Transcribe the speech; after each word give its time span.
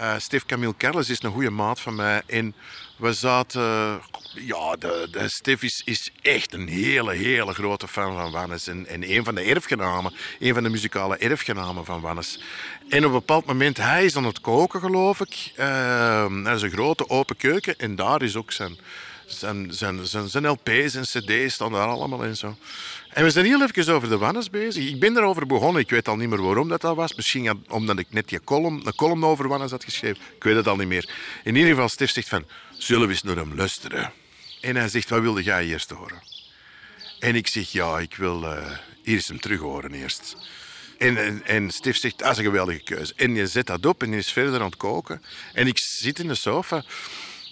Uh, 0.00 0.14
Steve 0.18 0.46
Camille 0.46 0.74
Carles 0.76 1.10
is 1.10 1.22
een 1.22 1.32
goede 1.32 1.50
maat 1.50 1.80
van 1.80 1.94
mij. 1.94 2.22
En 2.26 2.54
we 2.96 3.12
zaten... 3.12 3.62
ja, 4.34 4.76
de, 4.76 5.24
Steve 5.26 5.66
is, 5.66 5.82
is, 5.84 6.10
echt 6.22 6.52
een 6.52 6.68
hele, 6.68 7.12
hele 7.12 7.52
grote 7.52 7.88
fan 7.88 8.16
van 8.16 8.30
Wannes. 8.30 8.66
En, 8.66 8.86
en 8.86 9.10
een 9.10 9.24
van 9.24 9.34
de 9.34 9.42
erfgenamen, 9.42 10.12
een 10.38 10.54
van 10.54 10.62
de 10.62 10.68
muzikale 10.68 11.16
erfgenamen 11.16 11.84
van 11.84 12.00
Wannes. 12.00 12.42
En 12.88 12.98
op 12.98 13.04
een 13.04 13.18
bepaald 13.18 13.44
moment, 13.44 13.76
hij 13.76 14.04
is 14.04 14.16
aan 14.16 14.24
het 14.24 14.40
koken, 14.40 14.80
geloof 14.80 15.20
ik. 15.20 15.52
Uh, 15.56 16.46
er 16.46 16.54
is 16.54 16.62
een 16.62 16.70
grote 16.70 17.08
open 17.08 17.36
keuken 17.36 17.78
en 17.78 17.94
daar 17.94 18.22
is 18.22 18.36
ook 18.36 18.52
zijn, 18.52 18.78
zijn, 19.32 20.46
LP's 20.46 20.94
en 20.94 21.02
CD's 21.02 21.54
staan 21.54 21.72
daar 21.72 21.86
allemaal 21.86 22.24
in 22.24 22.36
zo. 22.36 22.56
En 23.10 23.24
we 23.24 23.30
zijn 23.30 23.44
heel 23.44 23.62
even 23.62 23.94
over 23.94 24.08
de 24.08 24.18
Wannes 24.18 24.50
bezig. 24.50 24.88
Ik 24.88 25.00
ben 25.00 25.16
erover 25.16 25.46
begonnen. 25.46 25.82
Ik 25.82 25.90
weet 25.90 26.08
al 26.08 26.16
niet 26.16 26.28
meer 26.28 26.42
waarom 26.42 26.68
dat, 26.68 26.80
dat 26.80 26.96
was. 26.96 27.14
Misschien 27.14 27.64
omdat 27.68 27.98
ik 27.98 28.06
net 28.10 28.28
die 28.28 28.40
column, 28.44 28.86
een 28.86 28.94
column 28.94 29.24
over 29.24 29.48
Wannes 29.48 29.70
had 29.70 29.84
geschreven. 29.84 30.22
Ik 30.36 30.42
weet 30.42 30.56
het 30.56 30.66
al 30.66 30.76
niet 30.76 30.88
meer. 30.88 31.10
In 31.44 31.54
ieder 31.54 31.70
geval, 31.70 31.88
Stef 31.88 32.10
zegt 32.10 32.28
van... 32.28 32.44
Zullen 32.78 33.06
we 33.06 33.12
eens 33.12 33.22
naar 33.22 33.36
hem 33.36 33.54
luisteren? 33.54 34.12
En 34.60 34.76
hij 34.76 34.88
zegt, 34.88 35.08
wat 35.08 35.20
wilde 35.20 35.42
jij 35.42 35.66
eerst 35.66 35.90
horen? 35.90 36.22
En 37.18 37.34
ik 37.34 37.46
zeg, 37.46 37.72
ja, 37.72 37.98
ik 37.98 38.14
wil 38.16 38.42
uh, 38.42 38.70
eerst 39.04 39.28
hem 39.28 39.40
terug 39.40 39.60
horen 39.60 39.92
eerst. 39.92 40.36
En, 40.98 41.16
en, 41.16 41.46
en 41.46 41.70
Stef 41.70 41.96
zegt, 41.96 42.18
dat 42.18 42.30
is 42.30 42.38
een 42.38 42.44
geweldige 42.44 42.82
keuze. 42.82 43.12
En 43.16 43.34
je 43.34 43.46
zet 43.46 43.66
dat 43.66 43.86
op 43.86 44.02
en 44.02 44.10
je 44.10 44.16
is 44.16 44.32
verder 44.32 44.60
aan 44.60 44.66
het 44.66 44.76
koken. 44.76 45.22
En 45.52 45.66
ik 45.66 45.78
zit 45.78 46.18
in 46.18 46.28
de 46.28 46.34
sofa... 46.34 46.84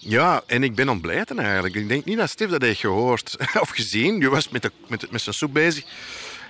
Ja, 0.00 0.42
en 0.46 0.62
ik 0.62 0.74
ben 0.74 0.88
ontblijten 0.88 1.38
eigenlijk. 1.38 1.74
Ik 1.74 1.88
denk 1.88 2.04
niet 2.04 2.16
dat 2.16 2.30
Stef 2.30 2.50
dat 2.50 2.62
heeft 2.62 2.80
gehoord 2.80 3.36
of 3.60 3.68
gezien. 3.68 4.20
Je 4.20 4.28
was 4.28 4.48
met, 4.48 4.62
de, 4.62 4.72
met, 4.86 5.10
met 5.10 5.20
zijn 5.20 5.34
soep 5.34 5.52
bezig. 5.52 5.84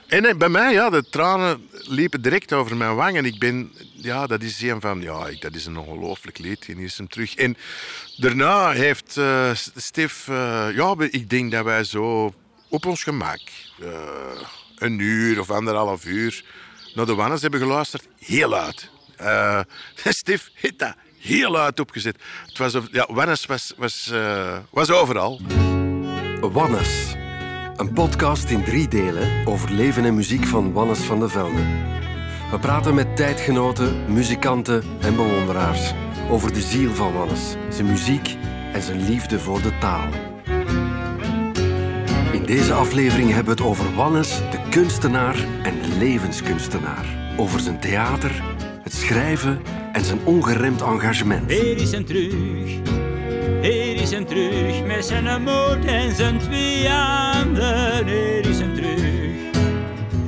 En 0.06 0.24
eh, 0.24 0.34
bij 0.34 0.48
mij, 0.48 0.72
ja, 0.72 0.90
de 0.90 1.04
tranen 1.10 1.68
liepen 1.70 2.22
direct 2.22 2.52
over 2.52 2.76
mijn 2.76 2.94
wang. 2.94 3.16
En 3.16 3.24
ik 3.24 3.38
ben, 3.38 3.72
ja, 3.94 4.26
dat 4.26 4.42
is 4.42 4.62
een 4.62 4.80
van, 4.80 5.00
ja, 5.00 5.30
dat 5.40 5.54
is 5.54 5.66
een 5.66 5.76
ongelooflijk 5.76 6.38
lied. 6.38 6.66
En 6.68 6.78
is 6.78 6.98
hem 6.98 7.08
terug. 7.08 7.34
En 7.34 7.56
daarna 8.16 8.70
heeft 8.70 9.16
uh, 9.16 9.50
Stef, 9.76 10.26
uh, 10.28 10.66
ja, 10.74 10.94
ik 11.10 11.30
denk 11.30 11.50
dat 11.52 11.64
wij 11.64 11.84
zo 11.84 12.34
op 12.68 12.86
ons 12.86 13.02
gemak, 13.02 13.40
een 14.78 14.98
uur 14.98 15.40
of 15.40 15.50
anderhalf 15.50 16.04
uur, 16.04 16.44
naar 16.94 17.06
de 17.06 17.14
Wannes 17.14 17.42
hebben 17.42 17.60
geluisterd. 17.60 18.08
Heel 18.18 18.54
uit. 18.54 18.90
Uh, 19.20 19.60
Stef, 20.04 20.50
hit 20.54 20.78
heel 21.20 21.50
luid 21.50 21.80
opgezet. 21.80 22.16
Het 22.46 22.58
was, 22.58 22.76
ja, 22.92 23.06
Wannes 23.10 23.46
was, 23.46 23.72
was, 23.76 24.10
uh, 24.12 24.56
was 24.70 24.90
overal. 24.90 25.40
Wannes. 26.40 27.14
Een 27.76 27.92
podcast 27.92 28.50
in 28.50 28.64
drie 28.64 28.88
delen 28.88 29.46
over 29.46 29.70
leven 29.70 30.04
en 30.04 30.14
muziek 30.14 30.46
van 30.46 30.72
Wannes 30.72 30.98
van 30.98 31.20
de 31.20 31.28
Velde. 31.28 31.62
We 32.50 32.58
praten 32.60 32.94
met 32.94 33.16
tijdgenoten, 33.16 34.12
muzikanten 34.12 34.82
en 35.00 35.16
bewonderaars 35.16 35.92
over 36.30 36.52
de 36.52 36.60
ziel 36.60 36.94
van 36.94 37.12
Wannes, 37.12 37.54
zijn 37.68 37.86
muziek 37.86 38.36
en 38.72 38.82
zijn 38.82 39.04
liefde 39.04 39.38
voor 39.38 39.62
de 39.62 39.78
taal. 39.78 40.08
In 42.32 42.44
deze 42.44 42.72
aflevering 42.72 43.28
hebben 43.28 43.56
we 43.56 43.62
het 43.62 43.70
over 43.70 43.94
Wannes, 43.94 44.36
de 44.50 44.60
kunstenaar 44.70 45.36
en 45.62 45.98
levenskunstenaar. 45.98 47.06
Over 47.36 47.60
zijn 47.60 47.80
theater, 47.80 48.42
het 48.88 48.96
schrijven 48.96 49.60
en 49.92 50.04
zijn 50.04 50.18
ongeremd 50.24 50.82
engagement. 50.82 51.50
Hier 51.50 51.76
is 51.76 51.92
hem 51.92 52.04
terug, 52.04 52.32
hier 53.62 54.00
is 54.00 54.10
hem 54.10 54.26
terug, 54.26 54.84
met 54.86 55.04
zijn 55.04 55.42
moed 55.42 55.84
en 55.84 56.14
zijn 56.14 56.38
twee 56.38 56.88
handen. 56.88 58.06
Hier 58.06 58.46
is 58.46 58.58
hem 58.58 58.74
terug, 58.74 59.00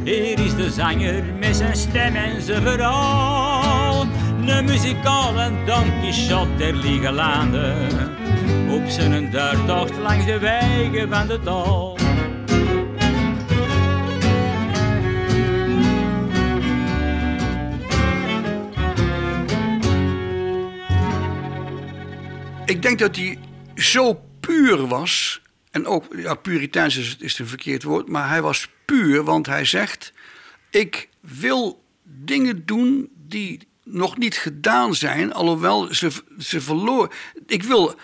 hier 0.04 0.38
is 0.38 0.54
de 0.54 0.70
zanger 0.70 1.22
met 1.38 1.56
zijn 1.56 1.76
stem 1.76 2.14
en 2.14 2.42
zijn 2.42 2.62
verhaal. 2.62 4.06
De 4.46 4.62
muzikale 4.64 5.50
Don 5.66 6.00
Quixote 6.00 6.56
der 6.56 6.74
lieve 6.74 7.12
landen, 7.12 7.74
op 8.70 8.88
zijn 8.88 9.30
duurtocht 9.30 9.98
langs 10.02 10.24
de 10.24 10.38
wegen 10.38 11.08
van 11.08 11.26
de 11.26 11.40
dal. 11.42 11.99
Ik 22.70 22.82
denk 22.82 22.98
dat 22.98 23.16
hij 23.16 23.38
zo 23.74 24.20
puur 24.40 24.86
was. 24.86 25.42
En 25.70 25.86
ook, 25.86 26.04
ja, 26.16 26.34
puriteins 26.34 26.96
is, 26.96 27.16
is 27.18 27.38
een 27.38 27.46
verkeerd 27.46 27.82
woord. 27.82 28.08
Maar 28.08 28.28
hij 28.28 28.42
was 28.42 28.68
puur, 28.84 29.24
want 29.24 29.46
hij 29.46 29.64
zegt: 29.64 30.12
Ik 30.70 31.08
wil 31.20 31.84
dingen 32.02 32.66
doen 32.66 33.08
die 33.14 33.68
nog 33.84 34.18
niet 34.18 34.36
gedaan 34.36 34.94
zijn. 34.94 35.32
Alhoewel 35.32 35.94
ze, 35.94 36.10
ze 36.38 36.60
verloren. 36.60 37.10
Ik 37.46 37.62
wil 37.62 37.94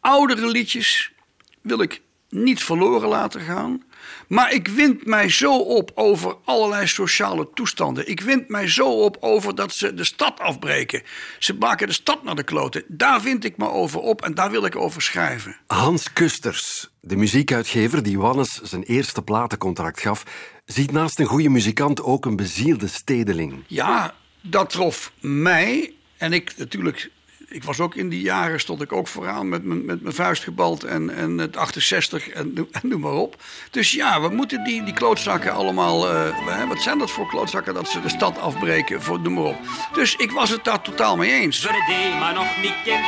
oudere 0.00 0.46
liedjes. 0.48 1.12
Wil 1.60 1.80
ik 1.80 2.02
niet 2.28 2.62
verloren 2.62 3.08
laten 3.08 3.40
gaan. 3.40 3.82
Maar 4.28 4.52
ik 4.52 4.68
wind 4.68 5.06
mij 5.06 5.28
zo 5.28 5.58
op 5.58 5.90
over 5.94 6.36
allerlei 6.44 6.86
sociale 6.86 7.48
toestanden. 7.54 8.08
Ik 8.08 8.20
wind 8.20 8.48
mij 8.48 8.68
zo 8.68 9.02
op 9.02 9.16
over 9.20 9.54
dat 9.54 9.74
ze 9.74 9.94
de 9.94 10.04
stad 10.04 10.40
afbreken. 10.40 11.02
Ze 11.38 11.54
maken 11.54 11.86
de 11.86 11.92
stad 11.92 12.22
naar 12.22 12.34
de 12.34 12.42
kloten. 12.42 12.84
Daar 12.88 13.20
vind 13.20 13.44
ik 13.44 13.56
me 13.56 13.68
over 13.68 14.00
op 14.00 14.22
en 14.22 14.34
daar 14.34 14.50
wil 14.50 14.64
ik 14.64 14.76
over 14.76 15.02
schrijven. 15.02 15.56
Hans 15.66 16.12
Kusters, 16.12 16.90
de 17.00 17.16
muziekuitgever 17.16 18.02
die 18.02 18.18
Wannes 18.18 18.60
zijn 18.62 18.82
eerste 18.82 19.22
platencontract 19.22 20.00
gaf, 20.00 20.24
ziet 20.64 20.92
naast 20.92 21.18
een 21.18 21.26
goede 21.26 21.48
muzikant 21.48 22.02
ook 22.02 22.24
een 22.24 22.36
bezielde 22.36 22.86
stedeling. 22.86 23.64
Ja, 23.66 24.14
dat 24.40 24.70
trof 24.70 25.12
mij. 25.20 25.94
En 26.16 26.32
ik 26.32 26.52
natuurlijk 26.56 27.10
ik 27.48 27.64
was 27.64 27.80
ook 27.80 27.94
in 27.94 28.08
die 28.08 28.20
jaren, 28.20 28.60
stond 28.60 28.82
ik 28.82 28.92
ook 28.92 29.08
vooraan 29.08 29.48
met, 29.48 29.64
mijn, 29.64 29.84
met 29.84 30.02
mijn 30.02 30.14
vuist 30.14 30.42
gebald 30.42 30.84
en, 30.84 31.10
en 31.10 31.38
het 31.38 31.56
68 31.56 32.28
en, 32.28 32.68
noem 32.82 33.00
maar 33.00 33.12
op. 33.12 33.42
Dus 33.70 33.92
ja, 33.92 34.20
we 34.20 34.28
moeten 34.28 34.64
die, 34.64 34.84
die 34.84 34.94
klootzakken 34.94 35.52
allemaal, 35.52 36.14
uh, 36.14 36.68
wat 36.68 36.82
zijn 36.82 36.98
dat 36.98 37.10
voor 37.10 37.28
klootzakken 37.28 37.74
dat 37.74 37.88
ze 37.88 38.00
de 38.00 38.08
stad 38.08 38.38
afbreken, 38.38 39.02
voor, 39.02 39.20
noem 39.20 39.32
maar 39.32 39.44
op. 39.44 39.58
Dus 39.92 40.16
ik 40.16 40.30
was 40.30 40.50
het 40.50 40.64
daar 40.64 40.82
totaal 40.82 41.16
mee 41.16 41.30
eens. 41.30 41.60
Voor 41.60 41.84
die 41.86 42.14
maar 42.14 42.34
nog 42.34 42.62
niet 42.62 42.82
kent, 42.84 43.06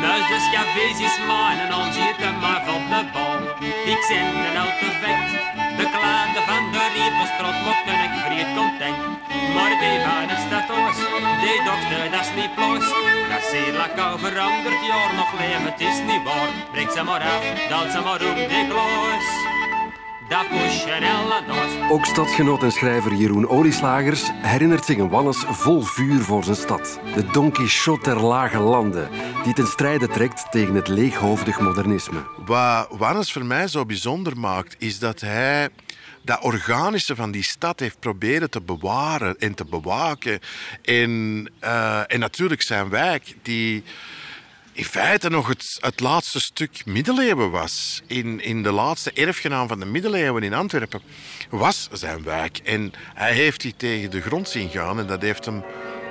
muis 0.00 0.50
cafés 0.52 1.00
is 1.00 1.18
en 1.60 1.68
dan 1.68 1.92
zit 1.92 2.16
hem 2.16 2.38
maar 2.40 2.64
van 2.66 2.82
de 2.88 3.10
bal. 3.12 3.38
Ik 3.92 4.02
zend 4.08 4.34
een 4.34 4.56
auto 4.56 4.86
vet, 5.00 5.59
de 5.80 5.90
klaande 5.96 6.40
van 6.50 6.72
de 6.72 6.84
riepenstrot, 6.94 7.56
mocht 7.66 7.86
ik 8.06 8.12
vrij 8.24 8.46
content. 8.56 8.98
Maar 9.54 9.72
die 9.82 9.98
van 10.06 10.28
stad 10.44 10.68
die 11.42 11.60
dochter, 11.68 12.10
dat 12.10 12.20
is 12.20 12.30
niet 12.40 12.54
los, 12.56 12.86
dat 13.30 13.42
heel 13.52 13.72
lekker 13.72 14.18
veranderd, 14.24 14.80
jaar 14.90 15.14
nog 15.14 15.32
leven, 15.38 15.64
het 15.64 15.80
is 15.80 15.98
niet 16.10 16.22
waar. 16.24 16.50
Breek 16.72 16.90
ze 16.90 17.02
maar 17.02 17.22
af, 17.34 17.44
dat 17.68 17.92
ze 17.92 18.00
maar 18.00 18.22
om 18.30 18.34
de 18.34 19.49
Ook 21.90 22.06
stadgenoot 22.06 22.62
en 22.62 22.72
schrijver 22.72 23.14
Jeroen 23.14 23.48
Olieslagers 23.48 24.30
herinnert 24.32 24.84
zich 24.84 24.98
een 24.98 25.08
Wannes 25.08 25.36
vol 25.36 25.82
vuur 25.82 26.20
voor 26.20 26.44
zijn 26.44 26.56
stad. 26.56 27.00
De 27.14 27.26
Don 27.26 27.52
Quixote 27.52 28.10
der 28.10 28.20
lage 28.20 28.58
landen, 28.58 29.08
die 29.44 29.54
ten 29.54 29.66
strijde 29.66 30.08
trekt 30.08 30.46
tegen 30.50 30.74
het 30.74 30.88
leeghoofdig 30.88 31.60
modernisme. 31.60 32.24
Wat 32.44 32.88
Wannes 32.90 33.32
voor 33.32 33.44
mij 33.44 33.68
zo 33.68 33.86
bijzonder 33.86 34.38
maakt, 34.38 34.76
is 34.78 34.98
dat 34.98 35.20
hij 35.20 35.68
dat 36.22 36.42
organische 36.42 37.14
van 37.14 37.30
die 37.30 37.44
stad 37.44 37.80
heeft 37.80 38.00
proberen 38.00 38.50
te 38.50 38.60
bewaren 38.60 39.38
en 39.38 39.54
te 39.54 39.64
bewaken. 39.64 40.40
En, 40.82 41.10
uh, 41.64 42.12
en 42.12 42.20
natuurlijk 42.20 42.62
zijn 42.62 42.88
wijk, 42.88 43.34
die 43.42 43.84
in 44.80 44.86
feite 44.86 45.30
nog 45.30 45.48
het, 45.48 45.78
het 45.80 46.00
laatste 46.00 46.40
stuk 46.40 46.82
middeleeuwen 46.84 47.50
was. 47.50 48.02
In, 48.06 48.42
in 48.42 48.62
de 48.62 48.72
laatste 48.72 49.12
erfgenaam 49.12 49.68
van 49.68 49.78
de 49.78 49.86
middeleeuwen 49.86 50.42
in 50.42 50.54
Antwerpen 50.54 51.00
was 51.50 51.88
zijn 51.92 52.22
wijk. 52.22 52.58
En 52.64 52.92
hij 53.14 53.32
heeft 53.32 53.60
die 53.60 53.74
tegen 53.76 54.10
de 54.10 54.20
grond 54.20 54.48
zien 54.48 54.68
gaan 54.68 54.98
en 54.98 55.06
dat 55.06 55.22
heeft 55.22 55.44
hem 55.44 55.64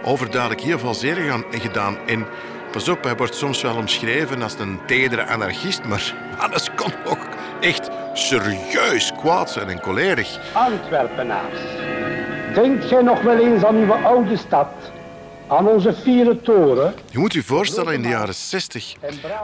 overduidelijk 0.03 0.62
heel 0.62 0.80
veel 0.80 0.94
zeer 0.94 1.44
gedaan. 1.52 1.97
En 2.07 2.25
pas 2.71 2.89
op, 2.89 3.04
hij 3.04 3.16
wordt 3.16 3.36
soms 3.36 3.62
wel 3.62 3.75
omschreven 3.75 4.42
als 4.42 4.60
een 4.60 4.80
tedere 4.86 5.25
anarchist, 5.25 5.83
maar 5.83 6.16
alles 6.50 6.69
kon 6.75 6.94
ook 7.06 7.27
echt 7.60 7.89
serieus 8.13 9.12
kwaad 9.18 9.51
zijn 9.51 9.69
en 9.69 9.81
cholerig. 9.81 10.54
Antwerpenaars, 10.54 11.60
denkt 12.54 12.86
gij 12.86 13.01
nog 13.01 13.21
wel 13.21 13.38
eens 13.38 13.63
aan 13.63 13.75
uw 13.75 13.94
oude 13.94 14.38
stad? 14.38 14.69
Aan 15.50 15.68
onze 15.68 15.94
vierde 15.94 16.42
toren. 16.42 16.94
Je 17.12 17.18
moet 17.18 17.34
je 17.34 17.44
voorstellen, 17.44 17.94
in 17.94 18.01
de 18.01 18.07
jaren 18.07 18.36
60, 18.36 18.96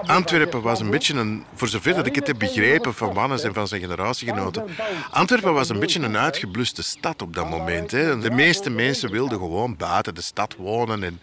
Antwerpen 0.06 0.62
was 0.62 0.80
een 0.80 0.90
beetje 0.90 1.14
een, 1.14 1.44
voor 1.54 1.68
zover 1.68 1.96
dat 1.96 2.06
ik 2.06 2.16
het 2.16 2.28
heb 2.28 2.40
begrepen 2.40 2.94
van 2.94 3.14
Wannes 3.14 3.44
en 3.44 3.54
van 3.54 3.68
zijn 3.68 3.82
generatiegenoten, 3.82 4.66
Antwerpen 5.12 5.54
was 5.54 5.70
een 5.70 5.80
beetje 5.80 6.02
een 6.02 6.18
uitgebluste 6.18 6.84
stad 6.84 7.22
op 7.22 7.36
dat 7.36 7.50
moment. 7.50 7.92
Hè. 7.92 8.20
De 8.20 8.32
meeste 8.32 8.70
mensen 8.70 9.12
wilden 9.12 9.38
gewoon 9.38 9.76
buiten 9.78 10.16
de 10.16 10.22
stad 10.22 10.56
wonen 10.58 11.04
en, 11.04 11.20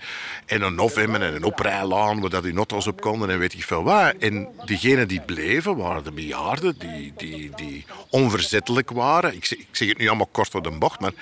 en 0.46 0.62
een 0.62 0.78
hof 0.78 0.94
hebben 0.94 1.22
en 1.22 1.34
een 1.34 1.44
oprijlaan 1.44 2.20
waar 2.20 2.30
dat 2.30 2.42
die 2.42 2.56
auto's 2.56 2.86
op 2.86 3.00
konden 3.00 3.30
en 3.30 3.38
weet 3.38 3.52
ik 3.52 3.64
veel 3.64 3.82
wat. 3.82 4.14
En 4.18 4.48
diegenen 4.64 5.08
die 5.08 5.20
bleven 5.20 5.76
waren 5.76 6.04
de 6.04 6.12
bejaarden, 6.12 6.74
die, 6.78 7.12
die, 7.16 7.50
die 7.56 7.84
onverzettelijk 8.10 8.90
waren. 8.90 9.34
Ik 9.34 9.44
zeg, 9.44 9.58
ik 9.58 9.66
zeg 9.70 9.88
het 9.88 9.98
nu 9.98 10.08
allemaal 10.08 10.28
kort 10.32 10.52
door 10.52 10.62
de 10.62 10.70
bocht, 10.70 11.00
maar 11.00 11.12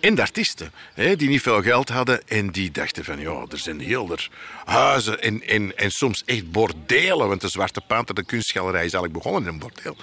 en 0.00 0.14
de 0.14 0.20
artiesten, 0.20 0.72
hè, 0.94 1.16
die 1.16 1.28
niet 1.28 1.42
veel 1.42 1.62
geld 1.62 1.88
hadden 1.88 2.28
en 2.28 2.50
die 2.50 2.70
dachten 2.70 3.04
ja, 3.18 3.44
er 3.50 3.58
zijn 3.58 3.80
heel 3.80 4.10
er 4.12 4.30
huizen 4.64 5.22
en, 5.22 5.46
en, 5.46 5.76
en 5.76 5.90
soms 5.90 6.22
echt 6.24 6.50
bordelen. 6.50 7.28
Want 7.28 7.40
de 7.40 7.48
Zwarte 7.48 7.80
Panter, 7.86 8.14
de 8.14 8.24
kunstgalerij, 8.24 8.84
is 8.84 8.92
eigenlijk 8.92 9.12
begonnen 9.12 9.42
in 9.42 9.48
een 9.48 9.58
bordeel. 9.58 9.96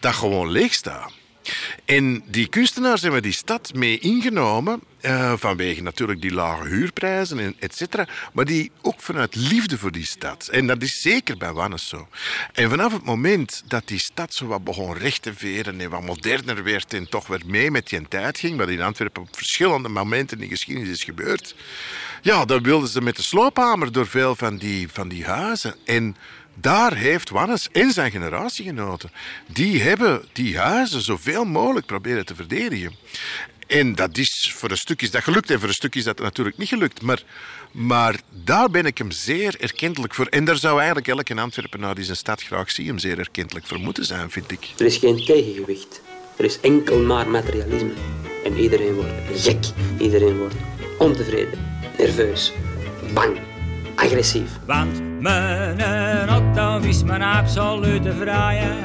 Dat 0.00 0.14
gewoon 0.14 0.50
leeg 0.50 0.74
staat. 0.74 1.12
En 1.84 2.22
die 2.26 2.48
kunstenaars 2.48 3.02
hebben 3.02 3.22
die 3.22 3.32
stad 3.32 3.74
mee 3.74 3.98
ingenomen, 3.98 4.82
uh, 5.00 5.32
vanwege 5.36 5.82
natuurlijk 5.82 6.20
die 6.20 6.32
lage 6.32 6.68
huurprijzen, 6.68 7.38
en 7.38 7.56
et 7.58 7.76
cetera, 7.76 8.08
maar 8.32 8.44
die 8.44 8.70
ook 8.82 9.00
vanuit 9.00 9.34
liefde 9.34 9.78
voor 9.78 9.92
die 9.92 10.06
stad. 10.06 10.48
En 10.48 10.66
dat 10.66 10.82
is 10.82 11.00
zeker 11.00 11.36
bij 11.36 11.52
Wannes 11.52 11.88
zo. 11.88 12.08
En 12.52 12.70
vanaf 12.70 12.92
het 12.92 13.04
moment 13.04 13.62
dat 13.66 13.88
die 13.88 13.98
stad 13.98 14.34
zo 14.34 14.46
wat 14.46 14.64
begon 14.64 14.96
recht 14.96 15.22
te 15.22 15.34
veren 15.34 15.80
en 15.80 15.90
wat 15.90 16.02
moderner 16.02 16.62
werd 16.62 16.94
en 16.94 17.08
toch 17.08 17.26
weer 17.26 17.42
mee 17.44 17.70
met 17.70 17.88
die 17.88 18.08
tijd 18.08 18.38
ging, 18.38 18.56
wat 18.56 18.68
in 18.68 18.82
Antwerpen 18.82 19.22
op 19.22 19.36
verschillende 19.36 19.88
momenten 19.88 20.36
in 20.36 20.42
de 20.42 20.54
geschiedenis 20.54 20.88
is 20.90 21.04
gebeurd, 21.04 21.54
ja, 22.26 22.44
dan 22.44 22.62
wilden 22.62 22.88
ze 22.88 23.02
met 23.02 23.16
de 23.16 23.22
sloophamer 23.22 23.92
door 23.92 24.06
veel 24.06 24.34
van 24.34 24.56
die, 24.56 24.88
van 24.92 25.08
die 25.08 25.24
huizen. 25.24 25.74
En 25.84 26.16
daar 26.54 26.94
heeft 26.94 27.30
Wannes 27.30 27.68
en 27.72 27.92
zijn 27.92 28.10
generatiegenoten, 28.10 29.10
die 29.46 29.82
hebben 29.82 30.24
die 30.32 30.58
huizen 30.58 31.02
zoveel 31.02 31.44
mogelijk 31.44 31.86
proberen 31.86 32.26
te 32.26 32.34
verdedigen. 32.34 32.94
En 33.66 33.94
dat 33.94 34.18
is, 34.18 34.52
voor 34.56 34.70
een 34.70 34.76
stuk 34.76 35.02
is 35.02 35.10
dat 35.10 35.22
gelukt 35.22 35.50
en 35.50 35.58
voor 35.58 35.68
een 35.68 35.74
stuk 35.74 35.94
is 35.94 36.04
dat 36.04 36.18
natuurlijk 36.18 36.58
niet 36.58 36.68
gelukt. 36.68 37.02
Maar, 37.02 37.22
maar 37.70 38.20
daar 38.44 38.70
ben 38.70 38.86
ik 38.86 38.98
hem 38.98 39.10
zeer 39.10 39.56
erkentelijk 39.60 40.14
voor. 40.14 40.26
En 40.26 40.44
daar 40.44 40.56
zou 40.56 40.76
eigenlijk 40.76 41.08
elke 41.08 41.40
Antwerpenaar 41.40 41.94
die 41.94 42.04
zijn 42.04 42.16
stad 42.16 42.42
graag 42.42 42.70
zien 42.70 42.86
hem 42.86 42.98
zeer 42.98 43.18
erkentelijk 43.18 43.66
voor 43.66 43.78
moeten 43.80 44.04
zijn, 44.04 44.30
vind 44.30 44.50
ik. 44.50 44.68
Er 44.78 44.86
is 44.86 44.96
geen 44.96 45.24
tegengewicht. 45.24 46.00
Er 46.36 46.44
is 46.44 46.60
enkel 46.60 47.02
maar 47.02 47.28
materialisme. 47.28 47.92
En 48.44 48.58
iedereen 48.58 48.94
wordt 48.94 49.42
gek. 49.42 49.64
Iedereen 49.98 50.38
wordt 50.38 50.54
ontevreden, 50.98 51.75
nerveus, 51.98 52.52
bang 53.14 53.38
agressief. 53.94 54.50
Want 54.66 55.20
mijn 55.20 56.28
auto 56.28 56.78
is 56.88 57.04
mijn 57.04 57.22
absolute 57.22 58.12
vrijheid. 58.12 58.84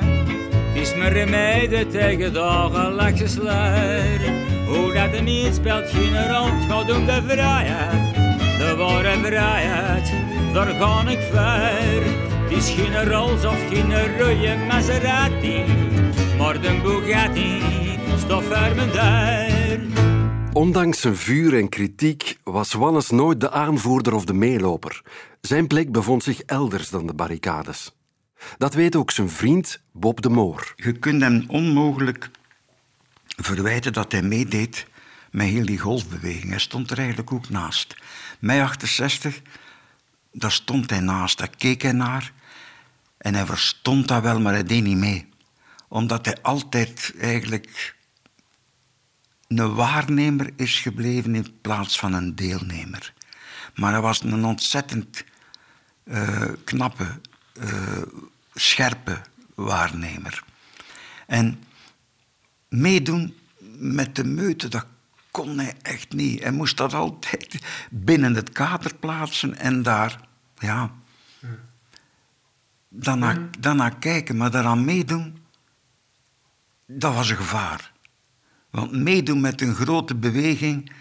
Het 0.73 0.81
is 0.81 0.95
mijn 0.95 1.13
remedie 1.13 1.87
tegen 1.87 2.33
dagelijkse 2.33 3.27
sleur. 3.27 4.19
Hoe 4.67 4.93
dat 4.93 5.13
er 5.13 5.21
niet 5.23 5.55
speelt 5.55 5.89
geen 5.89 6.27
rol, 6.27 6.45
het 6.45 6.69
gaat 6.69 6.91
om 6.91 7.05
de 7.05 7.21
vrijheid. 7.27 8.15
De 8.57 8.75
ware 8.77 9.17
vrijheid, 9.23 10.13
daar 10.53 10.67
ga 10.67 11.09
ik 11.09 11.19
ver. 11.31 12.03
Het 12.43 12.57
is 12.57 12.69
geen 12.69 13.09
Rolls 13.09 13.45
of 13.45 13.57
geen 13.69 14.17
rode 14.17 14.55
Maserati, 14.67 15.63
maar 16.37 16.61
de 16.61 16.79
Bugatti 16.83 17.61
stof 18.17 18.43
voor 18.43 18.75
mijn 18.75 18.91
deur. 18.91 20.10
Ondanks 20.53 21.01
zijn 21.01 21.15
vuur 21.15 21.57
en 21.57 21.69
kritiek 21.69 22.37
was 22.43 22.73
Wannes 22.73 23.09
nooit 23.09 23.39
de 23.39 23.51
aanvoerder 23.51 24.13
of 24.13 24.25
de 24.25 24.33
meeloper. 24.33 25.01
Zijn 25.41 25.67
plek 25.67 25.91
bevond 25.91 26.23
zich 26.23 26.41
elders 26.41 26.89
dan 26.89 27.07
de 27.07 27.13
barricades. 27.13 27.95
Dat 28.57 28.73
weet 28.73 28.95
ook 28.95 29.11
zijn 29.11 29.29
vriend 29.29 29.81
Bob 29.91 30.21
de 30.21 30.29
Moor. 30.29 30.73
Je 30.75 30.91
kunt 30.91 31.21
hem 31.21 31.43
onmogelijk 31.47 32.29
verwijten 33.25 33.93
dat 33.93 34.11
hij 34.11 34.21
meedeed 34.21 34.87
met 35.31 35.47
heel 35.47 35.65
die 35.65 35.79
golfbeweging. 35.79 36.49
Hij 36.49 36.59
stond 36.59 36.91
er 36.91 36.97
eigenlijk 36.97 37.31
ook 37.31 37.49
naast. 37.49 37.95
Mei 38.39 38.61
68, 38.61 39.41
daar 40.31 40.51
stond 40.51 40.89
hij 40.89 40.99
naast, 40.99 41.37
daar 41.37 41.55
keek 41.57 41.81
hij 41.81 41.91
naar. 41.91 42.33
En 43.17 43.35
hij 43.35 43.45
verstond 43.45 44.07
dat 44.07 44.21
wel, 44.21 44.39
maar 44.39 44.53
hij 44.53 44.63
deed 44.63 44.83
niet 44.83 44.97
mee. 44.97 45.29
Omdat 45.87 46.25
hij 46.25 46.37
altijd 46.41 47.13
eigenlijk 47.19 47.95
een 49.59 49.75
waarnemer 49.75 50.49
is 50.55 50.79
gebleven 50.79 51.35
in 51.35 51.59
plaats 51.61 51.99
van 51.99 52.13
een 52.13 52.35
deelnemer. 52.35 53.13
Maar 53.75 53.91
hij 53.91 54.01
was 54.01 54.23
een 54.23 54.45
ontzettend 54.45 55.23
uh, 56.03 56.49
knappe, 56.63 57.19
uh, 57.59 58.01
scherpe 58.53 59.21
waarnemer. 59.55 60.43
En 61.27 61.63
meedoen 62.69 63.35
met 63.77 64.15
de 64.15 64.23
meute, 64.23 64.67
dat 64.67 64.85
kon 65.31 65.57
hij 65.57 65.75
echt 65.81 66.13
niet. 66.13 66.41
Hij 66.41 66.51
moest 66.51 66.77
dat 66.77 66.93
altijd 66.93 67.59
binnen 67.89 68.35
het 68.35 68.51
kader 68.51 68.95
plaatsen 68.95 69.57
en 69.57 69.83
daar, 69.83 70.19
ja, 70.57 70.91
daarna, 72.89 73.49
daarna 73.59 73.89
kijken. 73.89 74.37
Maar 74.37 74.51
daaraan 74.51 74.85
meedoen, 74.85 75.37
dat 76.85 77.13
was 77.13 77.29
een 77.29 77.37
gevaar. 77.37 77.91
Want 78.71 78.91
meedoen 78.91 79.41
met 79.41 79.61
een 79.61 79.75
grote 79.75 80.15
beweging, 80.15 80.91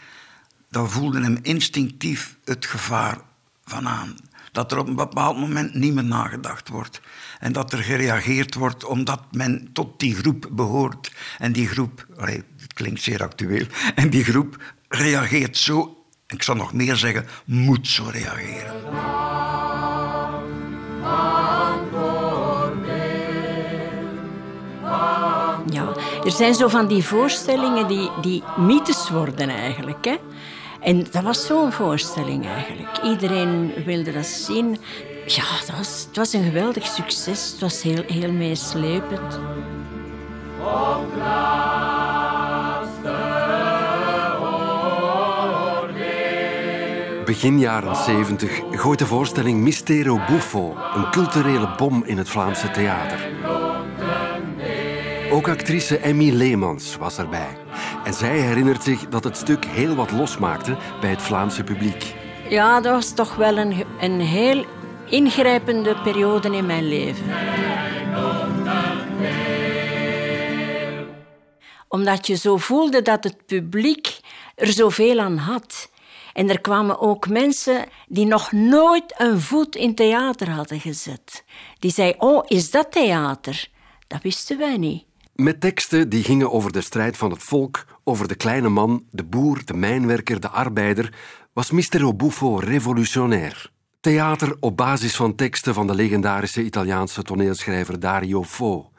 daar 0.69 0.89
voelde 0.89 1.21
hem 1.21 1.39
instinctief 1.43 2.37
het 2.45 2.67
gevaar 2.67 3.19
van 3.65 3.89
aan. 3.89 4.17
Dat 4.53 4.73
er 4.73 4.79
op 4.79 4.89
een 4.89 4.95
bepaald 4.95 5.39
moment 5.39 5.75
niet 5.75 5.95
meer 5.95 6.05
nagedacht 6.05 6.69
wordt. 6.69 7.01
En 7.39 7.53
dat 7.53 7.73
er 7.73 7.79
gereageerd 7.79 8.55
wordt 8.55 8.85
omdat 8.85 9.21
men 9.31 9.69
tot 9.73 10.01
die 10.01 10.15
groep 10.15 10.49
behoort. 10.51 11.13
En 11.39 11.53
die 11.53 11.69
groep, 11.69 12.07
het 12.17 12.73
klinkt 12.75 13.03
zeer 13.03 13.23
actueel, 13.23 13.67
en 13.95 14.11
die 14.11 14.25
groep 14.25 14.75
reageert 14.89 15.57
zo, 15.57 16.05
ik 16.27 16.43
zal 16.43 16.55
nog 16.55 16.73
meer 16.73 16.97
zeggen, 16.97 17.27
moet 17.45 17.89
zo 17.89 18.05
reageren. 18.05 19.70
Er 26.25 26.31
zijn 26.31 26.55
zo 26.55 26.69
van 26.69 26.87
die 26.87 27.05
voorstellingen 27.05 27.89
die, 27.89 28.11
die 28.21 28.43
mythes 28.57 29.11
worden 29.11 29.49
eigenlijk. 29.49 30.05
Hè? 30.05 30.17
En 30.81 31.07
dat 31.11 31.23
was 31.23 31.47
zo'n 31.47 31.73
voorstelling 31.73 32.47
eigenlijk. 32.47 32.99
Iedereen 33.03 33.73
wilde 33.85 34.13
dat 34.13 34.27
zien. 34.27 34.79
Ja, 35.27 35.45
dat 35.67 35.77
was, 35.77 36.05
het 36.09 36.17
was 36.17 36.33
een 36.33 36.45
geweldig 36.45 36.87
succes. 36.87 37.51
Het 37.51 37.61
was 37.61 37.83
heel, 37.83 38.03
heel 38.07 38.33
meeslepend. 38.33 39.39
Begin 47.25 47.59
jaren 47.59 47.97
70 47.97 48.61
gooit 48.71 48.99
de 48.99 49.07
voorstelling 49.07 49.61
Mistero 49.61 50.21
Buffo 50.29 50.77
een 50.95 51.11
culturele 51.11 51.75
bom 51.77 52.03
in 52.05 52.19
het 52.19 52.29
Vlaamse 52.29 52.71
theater. 52.71 53.29
Ook 55.31 55.49
actrice 55.49 55.99
Emmy 55.99 56.31
Leemans 56.31 56.97
was 56.97 57.19
erbij. 57.19 57.57
En 58.05 58.15
zij 58.15 58.39
herinnert 58.39 58.83
zich 58.83 59.09
dat 59.09 59.25
het 59.25 59.37
stuk 59.37 59.65
heel 59.65 59.95
wat 59.95 60.11
losmaakte 60.11 60.77
bij 61.01 61.11
het 61.11 61.23
Vlaamse 61.23 61.65
publiek. 61.65 62.15
Ja, 62.49 62.81
dat 62.81 62.93
was 62.93 63.15
toch 63.15 63.37
wel 63.37 63.57
een, 63.57 63.85
een 64.01 64.21
heel 64.21 64.65
ingrijpende 65.09 65.97
periode 66.03 66.57
in 66.57 66.67
mijn 66.67 66.89
leven. 66.89 67.25
Omdat 71.89 72.27
je 72.27 72.37
zo 72.37 72.57
voelde 72.57 73.03
dat 73.03 73.25
het 73.25 73.47
publiek 73.47 74.21
er 74.55 74.73
zoveel 74.73 75.19
aan 75.19 75.37
had. 75.37 75.91
En 76.33 76.51
er 76.51 76.61
kwamen 76.61 77.01
ook 77.01 77.29
mensen 77.29 77.87
die 78.09 78.27
nog 78.27 78.53
nooit 78.53 79.15
een 79.17 79.41
voet 79.41 79.77
in 79.77 79.95
theater 79.95 80.51
hadden 80.51 80.81
gezet. 80.81 81.45
Die 81.79 81.91
zeiden, 81.91 82.21
oh, 82.21 82.45
is 82.47 82.71
dat 82.71 82.93
theater? 82.93 83.69
Dat 84.07 84.23
wisten 84.23 84.59
wij 84.59 84.77
niet. 84.77 85.09
Met 85.41 85.61
teksten 85.61 86.09
die 86.09 86.25
gingen 86.25 86.53
over 86.53 86.73
de 86.73 86.81
strijd 86.81 87.17
van 87.17 87.31
het 87.31 87.43
volk, 87.43 87.85
over 88.05 88.29
de 88.29 88.35
kleine 88.35 88.69
man, 88.69 89.05
de 89.11 89.25
boer, 89.25 89.65
de 89.65 89.75
mijnwerker, 89.75 90.41
de 90.41 90.49
arbeider, 90.49 91.15
was 91.53 91.71
Mister 91.71 92.05
Obuffo 92.05 92.57
revolutionair. 92.57 93.71
Theater 94.01 94.57
op 94.61 94.77
basis 94.77 95.17
van 95.17 95.35
teksten 95.35 95.75
van 95.75 95.87
de 95.87 95.95
legendarische 95.95 96.65
Italiaanse 96.65 97.23
toneelschrijver 97.23 98.01
Dario 98.01 98.45
Fo. 98.45 98.91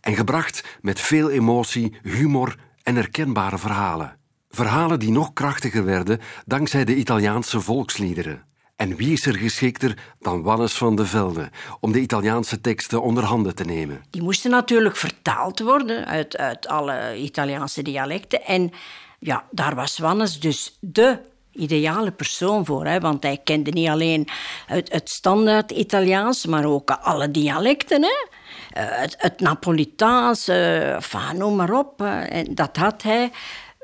En 0.00 0.14
gebracht 0.14 0.78
met 0.80 1.00
veel 1.00 1.30
emotie, 1.30 1.96
humor 2.02 2.56
en 2.82 2.94
herkenbare 2.94 3.58
verhalen. 3.58 4.18
Verhalen 4.48 4.98
die 4.98 5.10
nog 5.10 5.32
krachtiger 5.32 5.84
werden 5.84 6.20
dankzij 6.46 6.84
de 6.84 6.96
Italiaanse 6.96 7.60
volksliederen. 7.60 8.46
En 8.78 8.96
wie 8.96 9.12
is 9.12 9.26
er 9.26 9.36
geschikter 9.36 9.96
dan 10.20 10.42
Wannes 10.42 10.74
van 10.74 10.96
de 10.96 11.06
Velde 11.06 11.50
om 11.80 11.92
de 11.92 12.00
Italiaanse 12.00 12.60
teksten 12.60 13.02
onder 13.02 13.24
handen 13.24 13.54
te 13.54 13.64
nemen? 13.64 14.04
Die 14.10 14.22
moesten 14.22 14.50
natuurlijk 14.50 14.96
vertaald 14.96 15.60
worden 15.60 16.06
uit, 16.06 16.36
uit 16.36 16.68
alle 16.68 17.16
Italiaanse 17.16 17.82
dialecten. 17.82 18.44
En 18.44 18.72
ja, 19.18 19.44
daar 19.50 19.74
was 19.74 19.98
Wannes 19.98 20.40
dus 20.40 20.78
de 20.80 21.18
ideale 21.52 22.10
persoon 22.10 22.64
voor. 22.64 22.86
Hè? 22.86 23.00
Want 23.00 23.22
hij 23.22 23.40
kende 23.44 23.70
niet 23.70 23.88
alleen 23.88 24.28
het, 24.66 25.10
standaard 25.10 25.70
Italiaans, 25.70 26.46
maar 26.46 26.64
ook 26.64 26.90
alle 26.90 27.30
dialecten. 27.30 28.02
Hè? 28.02 28.26
Eh, 28.70 28.98
het, 29.00 29.14
het 29.18 29.40
Napolitaans, 29.40 30.48
uh, 30.48 31.32
noem 31.34 31.56
maar 31.56 31.72
op. 31.72 32.02
En 32.28 32.54
dat 32.54 32.76
had 32.76 33.02
hij 33.02 33.30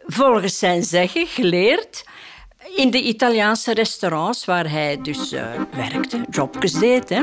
volgens 0.06 0.58
zijn 0.58 0.82
zeggen 0.82 1.26
geleerd 1.26 2.04
in 2.76 2.90
de 2.90 3.02
Italiaanse 3.02 3.74
restaurants 3.74 4.44
waar 4.44 4.70
hij 4.70 4.98
dus 5.02 5.32
uh, 5.32 5.46
werkte, 5.76 6.20
jobjes 6.30 6.72
deed. 6.72 7.08
Hè. 7.08 7.22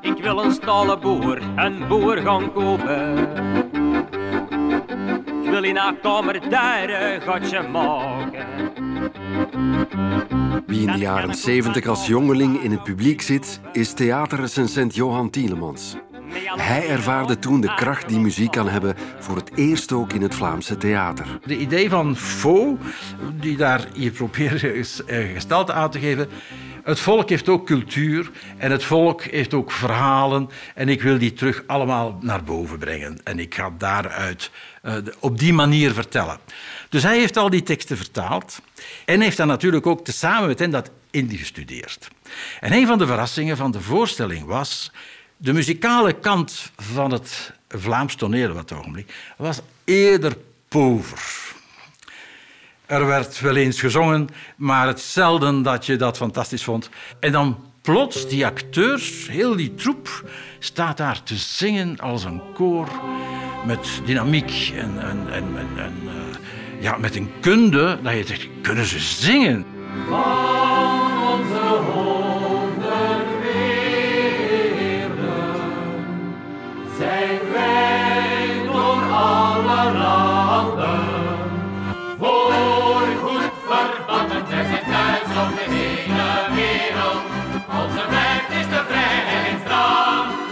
Ik 0.00 0.22
wil 0.22 0.44
een 0.44 0.52
stalen 0.52 1.00
boer, 1.00 1.42
een 1.56 1.88
boer 1.88 2.16
gaan 2.16 2.52
kopen. 2.52 3.18
Ik 5.44 5.50
wil 5.50 5.62
in 5.62 5.76
haar 5.76 5.96
kamer 5.96 6.50
daar 6.50 6.90
een 6.90 7.20
gatje 7.20 7.62
maken. 7.62 8.46
Wie 10.66 10.86
in 10.86 10.92
de 10.92 10.98
jaren 10.98 11.34
70 11.34 11.86
als 11.86 12.06
jongeling 12.06 12.62
in 12.62 12.70
het 12.70 12.82
publiek 12.82 13.20
zit, 13.22 13.60
is 13.72 13.92
theaterrecensent 13.92 14.94
Johan 14.94 15.30
Tielemans. 15.30 15.96
Hij 16.56 16.88
ervaarde 16.88 17.38
toen 17.38 17.60
de 17.60 17.74
kracht 17.74 18.08
die 18.08 18.18
muziek 18.18 18.50
kan 18.50 18.68
hebben 18.68 18.94
voor 19.18 19.36
het 19.36 19.50
eerst 19.54 19.92
ook 19.92 20.12
in 20.12 20.22
het 20.22 20.34
Vlaamse 20.34 20.76
theater. 20.76 21.26
De 21.44 21.56
idee 21.56 21.88
van 21.88 22.16
Faux, 22.16 22.80
die 23.40 23.56
daar 23.56 23.86
hier 23.94 24.10
probeert 24.10 25.04
eh, 25.04 25.32
gestalte 25.32 25.72
aan 25.72 25.90
te 25.90 25.98
geven. 25.98 26.28
Het 26.86 27.00
volk 27.00 27.28
heeft 27.28 27.48
ook 27.48 27.66
cultuur 27.66 28.30
en 28.56 28.70
het 28.70 28.84
volk 28.84 29.22
heeft 29.22 29.54
ook 29.54 29.72
verhalen. 29.72 30.48
En 30.74 30.88
ik 30.88 31.02
wil 31.02 31.18
die 31.18 31.32
terug 31.32 31.62
allemaal 31.66 32.18
naar 32.20 32.44
boven 32.44 32.78
brengen. 32.78 33.20
En 33.24 33.38
ik 33.38 33.54
ga 33.54 33.70
daaruit 33.78 34.50
uh, 34.82 34.94
op 35.20 35.38
die 35.38 35.52
manier 35.52 35.92
vertellen. 35.92 36.38
Dus 36.88 37.02
hij 37.02 37.18
heeft 37.18 37.36
al 37.36 37.50
die 37.50 37.62
teksten 37.62 37.96
vertaald. 37.96 38.60
En 39.04 39.20
heeft 39.20 39.36
dan 39.36 39.46
natuurlijk 39.46 39.86
ook 39.86 40.04
tezamen 40.04 40.48
met 40.48 40.58
hen 40.58 40.70
dat 40.70 40.90
ingestudeerd. 41.10 42.08
En 42.60 42.72
een 42.72 42.86
van 42.86 42.98
de 42.98 43.06
verrassingen 43.06 43.56
van 43.56 43.70
de 43.70 43.80
voorstelling 43.80 44.44
was 44.44 44.92
de 45.36 45.52
muzikale 45.52 46.12
kant 46.12 46.70
van 46.76 47.10
het 47.10 47.52
Vlaams 47.68 48.14
toneel 48.14 48.54
dat 48.54 48.72
ogenblik 48.72 49.14
was 49.36 49.60
eerder 49.84 50.36
pover. 50.68 51.44
Er 52.86 53.06
werd 53.06 53.40
wel 53.40 53.56
eens 53.56 53.80
gezongen, 53.80 54.28
maar 54.56 54.86
het 54.86 55.00
zelden 55.00 55.62
dat 55.62 55.86
je 55.86 55.96
dat 55.96 56.16
fantastisch 56.16 56.64
vond. 56.64 56.90
En 57.20 57.32
dan 57.32 57.58
plots, 57.82 58.28
die 58.28 58.46
acteurs, 58.46 59.28
heel 59.28 59.56
die 59.56 59.74
troep, 59.74 60.30
staat 60.58 60.96
daar 60.96 61.22
te 61.22 61.36
zingen 61.36 61.98
als 61.98 62.24
een 62.24 62.42
koor 62.54 62.88
met 63.66 64.00
dynamiek 64.04 64.72
en, 64.74 65.00
en, 65.00 65.32
en, 65.32 65.44
en 65.76 65.94
uh, 66.04 66.12
ja, 66.80 66.96
met 66.96 67.16
een 67.16 67.30
kunde 67.40 67.98
dat 68.02 68.12
je 68.12 68.26
zegt, 68.26 68.48
kunnen 68.62 68.86
ze 68.86 68.98
zingen? 68.98 69.66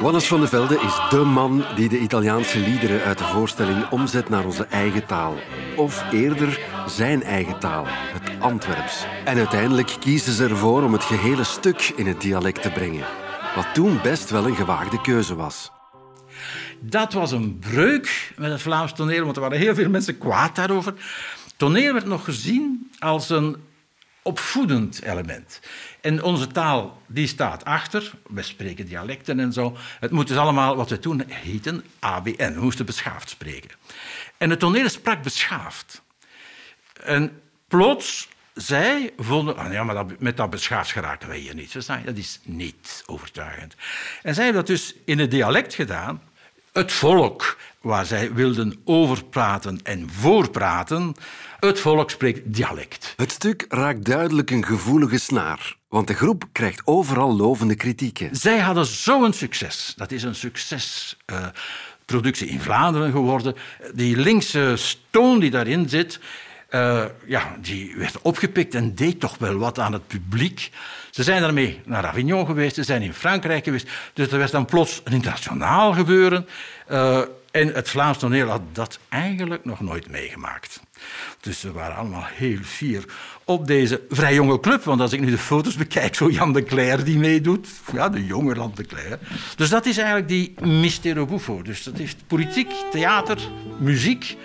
Wannes 0.04 0.26
van 0.26 0.40
de 0.40 0.48
Velde 0.48 0.74
is 0.80 1.00
dé 1.10 1.24
man 1.24 1.64
die 1.76 1.88
de 1.88 1.98
Italiaanse 1.98 2.58
liederen 2.58 3.02
uit 3.02 3.18
de 3.18 3.24
voorstelling 3.24 3.88
omzet 3.90 4.28
naar 4.28 4.44
onze 4.44 4.64
eigen 4.64 5.06
taal. 5.06 5.36
Of 5.76 6.12
eerder 6.12 6.60
zijn 6.86 7.22
eigen 7.22 7.58
taal, 7.58 7.84
het 7.88 8.40
Antwerps. 8.40 9.04
En 9.24 9.38
uiteindelijk 9.38 9.96
kiezen 10.00 10.32
ze 10.32 10.44
ervoor 10.44 10.82
om 10.82 10.92
het 10.92 11.02
gehele 11.02 11.44
stuk 11.44 11.92
in 11.96 12.06
het 12.06 12.20
dialect 12.20 12.62
te 12.62 12.70
brengen. 12.70 13.04
Wat 13.54 13.74
toen 13.74 14.00
best 14.02 14.30
wel 14.30 14.46
een 14.46 14.56
gewaagde 14.56 15.00
keuze 15.00 15.34
was. 15.34 15.70
Dat 16.80 17.12
was 17.12 17.32
een 17.32 17.58
breuk 17.58 18.32
met 18.36 18.50
het 18.50 18.62
Vlaams 18.62 18.92
toneel, 18.92 19.24
want 19.24 19.36
er 19.36 19.42
waren 19.42 19.58
heel 19.58 19.74
veel 19.74 19.90
mensen 19.90 20.18
kwaad 20.18 20.56
daarover. 20.56 20.94
Toneel 21.56 21.92
werd 21.92 22.06
nog 22.06 22.24
gezien 22.24 22.90
als 22.98 23.30
een 23.30 23.56
opvoedend 24.22 25.02
element. 25.02 25.60
En 26.04 26.22
onze 26.22 26.46
taal 26.46 27.02
die 27.06 27.26
staat 27.26 27.64
achter. 27.64 28.12
We 28.26 28.42
spreken 28.42 28.86
dialecten 28.86 29.40
en 29.40 29.52
zo. 29.52 29.76
Het 30.00 30.10
moet 30.10 30.28
dus 30.28 30.36
allemaal 30.36 30.76
wat 30.76 30.90
we 30.90 30.98
toen 30.98 31.22
heten 31.26 31.84
ABN. 31.98 32.52
We 32.52 32.60
moesten 32.60 32.86
beschaafd 32.86 33.28
spreken. 33.28 33.70
En 34.38 34.50
het 34.50 34.58
toneel 34.58 34.88
sprak 34.88 35.22
beschaafd. 35.22 36.02
En 37.02 37.40
plots, 37.68 38.28
zij 38.54 39.12
vonden... 39.16 39.56
Ah, 39.56 39.72
ja, 39.72 39.84
maar 39.84 39.94
dat, 39.94 40.20
met 40.20 40.36
dat 40.36 40.50
beschaafd 40.50 40.90
geraken 40.90 41.28
wij 41.28 41.38
hier 41.38 41.54
niet. 41.54 41.86
Dat 42.04 42.16
is 42.16 42.40
niet 42.42 43.02
overtuigend. 43.06 43.74
En 44.22 44.34
zij 44.34 44.44
hebben 44.44 44.64
dat 44.64 44.76
dus 44.76 44.94
in 45.04 45.18
het 45.18 45.30
dialect 45.30 45.74
gedaan. 45.74 46.22
Het 46.74 46.92
volk 46.92 47.56
waar 47.80 48.06
zij 48.06 48.32
wilden 48.32 48.80
overpraten 48.84 49.80
en 49.82 50.10
voorpraten, 50.10 51.14
het 51.60 51.80
volk 51.80 52.10
spreekt 52.10 52.54
dialect. 52.54 53.14
Het 53.16 53.30
stuk 53.30 53.64
raakt 53.68 54.04
duidelijk 54.04 54.50
een 54.50 54.64
gevoelige 54.64 55.18
snaar, 55.18 55.76
want 55.88 56.06
de 56.06 56.14
groep 56.14 56.44
krijgt 56.52 56.82
overal 56.84 57.36
lovende 57.36 57.74
kritieken. 57.74 58.36
Zij 58.36 58.58
hadden 58.58 58.86
zo'n 58.86 59.32
succes. 59.32 59.92
Dat 59.96 60.12
is 60.12 60.22
een 60.22 60.34
succesproductie 60.34 62.46
uh, 62.46 62.52
in 62.52 62.60
Vlaanderen 62.60 63.10
geworden. 63.10 63.54
Die 63.92 64.16
linkse 64.16 64.72
stoon 64.76 65.40
die 65.40 65.50
daarin 65.50 65.88
zit, 65.88 66.20
uh, 66.74 67.04
ja, 67.26 67.56
die 67.60 67.94
werd 67.96 68.18
opgepikt 68.22 68.74
en 68.74 68.94
deed 68.94 69.20
toch 69.20 69.36
wel 69.38 69.56
wat 69.58 69.78
aan 69.78 69.92
het 69.92 70.06
publiek. 70.06 70.70
Ze 71.10 71.22
zijn 71.22 71.40
daarmee 71.40 71.80
naar 71.84 72.06
Avignon 72.06 72.46
geweest, 72.46 72.74
ze 72.74 72.82
zijn 72.82 73.02
in 73.02 73.14
Frankrijk 73.14 73.64
geweest. 73.64 73.88
Dus 74.12 74.32
er 74.32 74.38
werd 74.38 74.50
dan 74.50 74.64
plots 74.64 75.00
een 75.04 75.12
internationaal 75.12 75.92
gebeuren. 75.92 76.46
Uh, 76.90 77.20
en 77.50 77.74
het 77.74 77.90
Vlaams 77.90 78.18
toneel 78.18 78.48
had 78.48 78.60
dat 78.72 78.98
eigenlijk 79.08 79.64
nog 79.64 79.80
nooit 79.80 80.10
meegemaakt. 80.10 80.80
Dus 81.40 81.62
we 81.62 81.72
waren 81.72 81.96
allemaal 81.96 82.26
heel 82.26 82.58
fier 82.62 83.04
op 83.44 83.66
deze 83.66 84.00
vrij 84.10 84.34
jonge 84.34 84.60
club. 84.60 84.84
Want 84.84 85.00
als 85.00 85.12
ik 85.12 85.20
nu 85.20 85.30
de 85.30 85.38
foto's 85.38 85.76
bekijk, 85.76 86.14
zo 86.14 86.30
Jan 86.30 86.52
de 86.52 86.62
Cler 86.62 87.04
die 87.04 87.18
meedoet. 87.18 87.68
Ja, 87.92 88.08
de 88.08 88.26
jonge 88.26 88.54
Jan 88.54 88.72
de 88.74 88.84
Cler. 88.84 89.18
Dus 89.56 89.68
dat 89.68 89.86
is 89.86 89.96
eigenlijk 89.96 90.28
die 90.28 90.54
Mistero 90.60 91.26
Buffo. 91.26 91.62
Dus 91.62 91.82
dat 91.82 91.96
heeft 91.96 92.16
politiek, 92.26 92.72
theater, 92.90 93.38
muziek. 93.78 94.36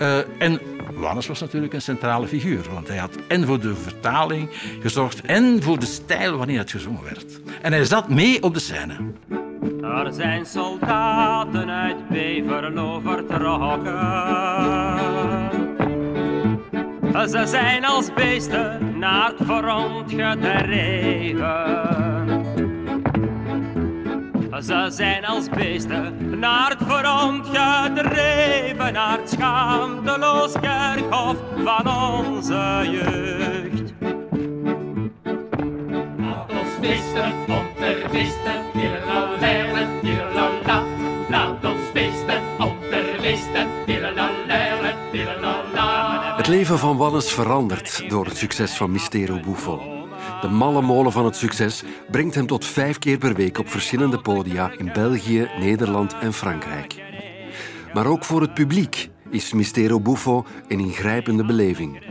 Uh, 0.00 0.18
en 0.42 0.60
Wannes 0.94 1.26
was 1.26 1.40
natuurlijk 1.40 1.72
een 1.72 1.82
centrale 1.82 2.26
figuur. 2.26 2.66
Want 2.72 2.88
hij 2.88 2.96
had 2.96 3.16
en 3.28 3.46
voor 3.46 3.60
de 3.60 3.74
vertaling 3.74 4.48
gezorgd 4.80 5.20
en 5.20 5.62
voor 5.62 5.78
de 5.78 5.86
stijl 5.86 6.36
wanneer 6.36 6.58
het 6.58 6.70
gezongen 6.70 7.04
werd. 7.04 7.40
En 7.62 7.72
hij 7.72 7.84
zat 7.84 8.08
mee 8.08 8.42
op 8.42 8.54
de 8.54 8.60
scène. 8.60 8.96
Er 9.82 10.12
zijn 10.12 10.46
soldaten 10.46 11.70
uit 11.70 12.08
Beverlo 12.08 13.00
vertrokken. 13.00 13.98
Ze 17.28 17.46
zijn 17.46 17.84
als 17.84 18.12
beesten 18.14 18.98
naar 18.98 19.32
het 19.36 19.46
front 19.46 20.10
gedreven. 20.10 21.50
Ze 24.62 24.86
zijn 24.90 25.24
als 25.24 25.48
beesten 25.48 26.38
naar 26.38 26.70
het 26.70 26.88
front 26.88 27.46
gedreven, 27.52 28.92
naar 28.92 29.18
het 29.18 29.30
schaamteloos 29.30 30.52
kerkhof 30.52 31.36
van 31.64 32.16
onze 32.16 32.88
jeugd. 32.90 33.92
Laat 36.18 36.50
ons 36.50 36.70
feesten 36.80 37.32
om 37.48 37.66
te 37.78 38.06
feesten, 38.10 38.62
tirlalala, 38.72 39.86
tirlalala. 40.02 40.82
Laat 41.30 41.64
ons 41.64 41.80
feesten 41.92 42.42
om 42.58 42.76
te 42.90 43.16
feesten, 43.20 43.66
tirlalala, 43.86 44.94
tirlalala. 45.12 46.36
Het 46.36 46.46
leven 46.46 46.78
van 46.78 46.96
Wannes 46.96 47.32
verandert 47.32 48.10
door 48.10 48.24
het 48.24 48.36
succes 48.36 48.72
van 48.72 48.90
Mistero 48.90 49.40
Buffo. 49.40 50.00
De 50.40 50.48
malle 50.48 50.82
molen 50.82 51.12
van 51.12 51.24
het 51.24 51.36
succes 51.36 51.82
brengt 52.10 52.34
hem 52.34 52.46
tot 52.46 52.64
vijf 52.64 52.98
keer 52.98 53.18
per 53.18 53.34
week 53.34 53.58
op 53.58 53.68
verschillende 53.68 54.20
podia 54.20 54.70
in 54.78 54.92
België, 54.92 55.50
Nederland 55.58 56.18
en 56.18 56.32
Frankrijk. 56.32 57.02
Maar 57.94 58.06
ook 58.06 58.24
voor 58.24 58.40
het 58.40 58.54
publiek 58.54 59.10
is 59.30 59.52
Mistero 59.52 60.00
Buffo 60.00 60.46
een 60.68 60.80
ingrijpende 60.80 61.44
beleving. 61.44 62.02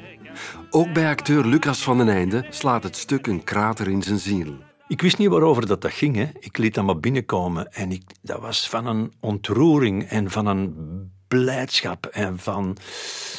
Ook 0.70 0.94
bij 0.94 1.10
acteur 1.10 1.46
Lucas 1.46 1.84
van 1.84 1.98
den 1.98 2.10
Einde 2.10 2.46
slaat 2.50 2.84
het 2.84 2.96
stuk 2.96 3.28
een 3.28 3.44
krater 3.44 3.88
in 3.88 4.02
zijn 4.02 4.20
ziel. 4.20 4.56
Ik 4.88 5.02
wist 5.02 5.18
niet 5.18 5.30
waarover 5.30 5.68
dat, 5.68 5.82
dat 5.82 5.92
ging. 5.92 6.16
Hè. 6.16 6.30
Ik 6.40 6.58
liet 6.58 6.74
dat 6.74 6.86
maar 6.86 7.00
binnenkomen. 7.00 7.74
En 7.74 7.92
ik, 7.92 8.04
dat 8.22 8.40
was 8.40 8.70
van 8.70 8.86
een 8.86 9.14
ontroering 9.20 10.04
en 10.04 10.32
van 10.32 10.46
een 10.46 10.76
blijdschap. 11.28 12.06
En 12.06 12.40
van, 12.40 12.78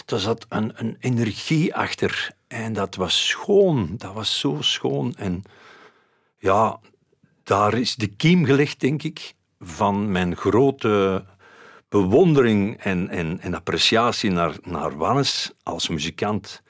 er 0.06 0.20
zat 0.20 0.46
een, 0.48 0.72
een 0.74 0.96
energie 1.00 1.74
achter. 1.74 2.38
En 2.52 2.72
dat 2.72 2.94
was 2.94 3.28
schoon. 3.28 3.94
Dat 3.96 4.12
was 4.12 4.38
zo 4.38 4.56
schoon. 4.60 5.14
En 5.16 5.42
ja, 6.38 6.80
daar 7.42 7.74
is 7.74 7.94
de 7.94 8.06
kiem 8.06 8.44
gelegd, 8.44 8.80
denk 8.80 9.02
ik, 9.02 9.34
van 9.58 10.12
mijn 10.12 10.36
grote 10.36 11.24
bewondering 11.88 12.76
en, 12.76 13.08
en, 13.08 13.40
en 13.40 13.54
appreciatie 13.54 14.30
naar, 14.30 14.56
naar 14.62 14.96
Wannes 14.96 15.52
als 15.62 15.88
muzikant 15.88 16.62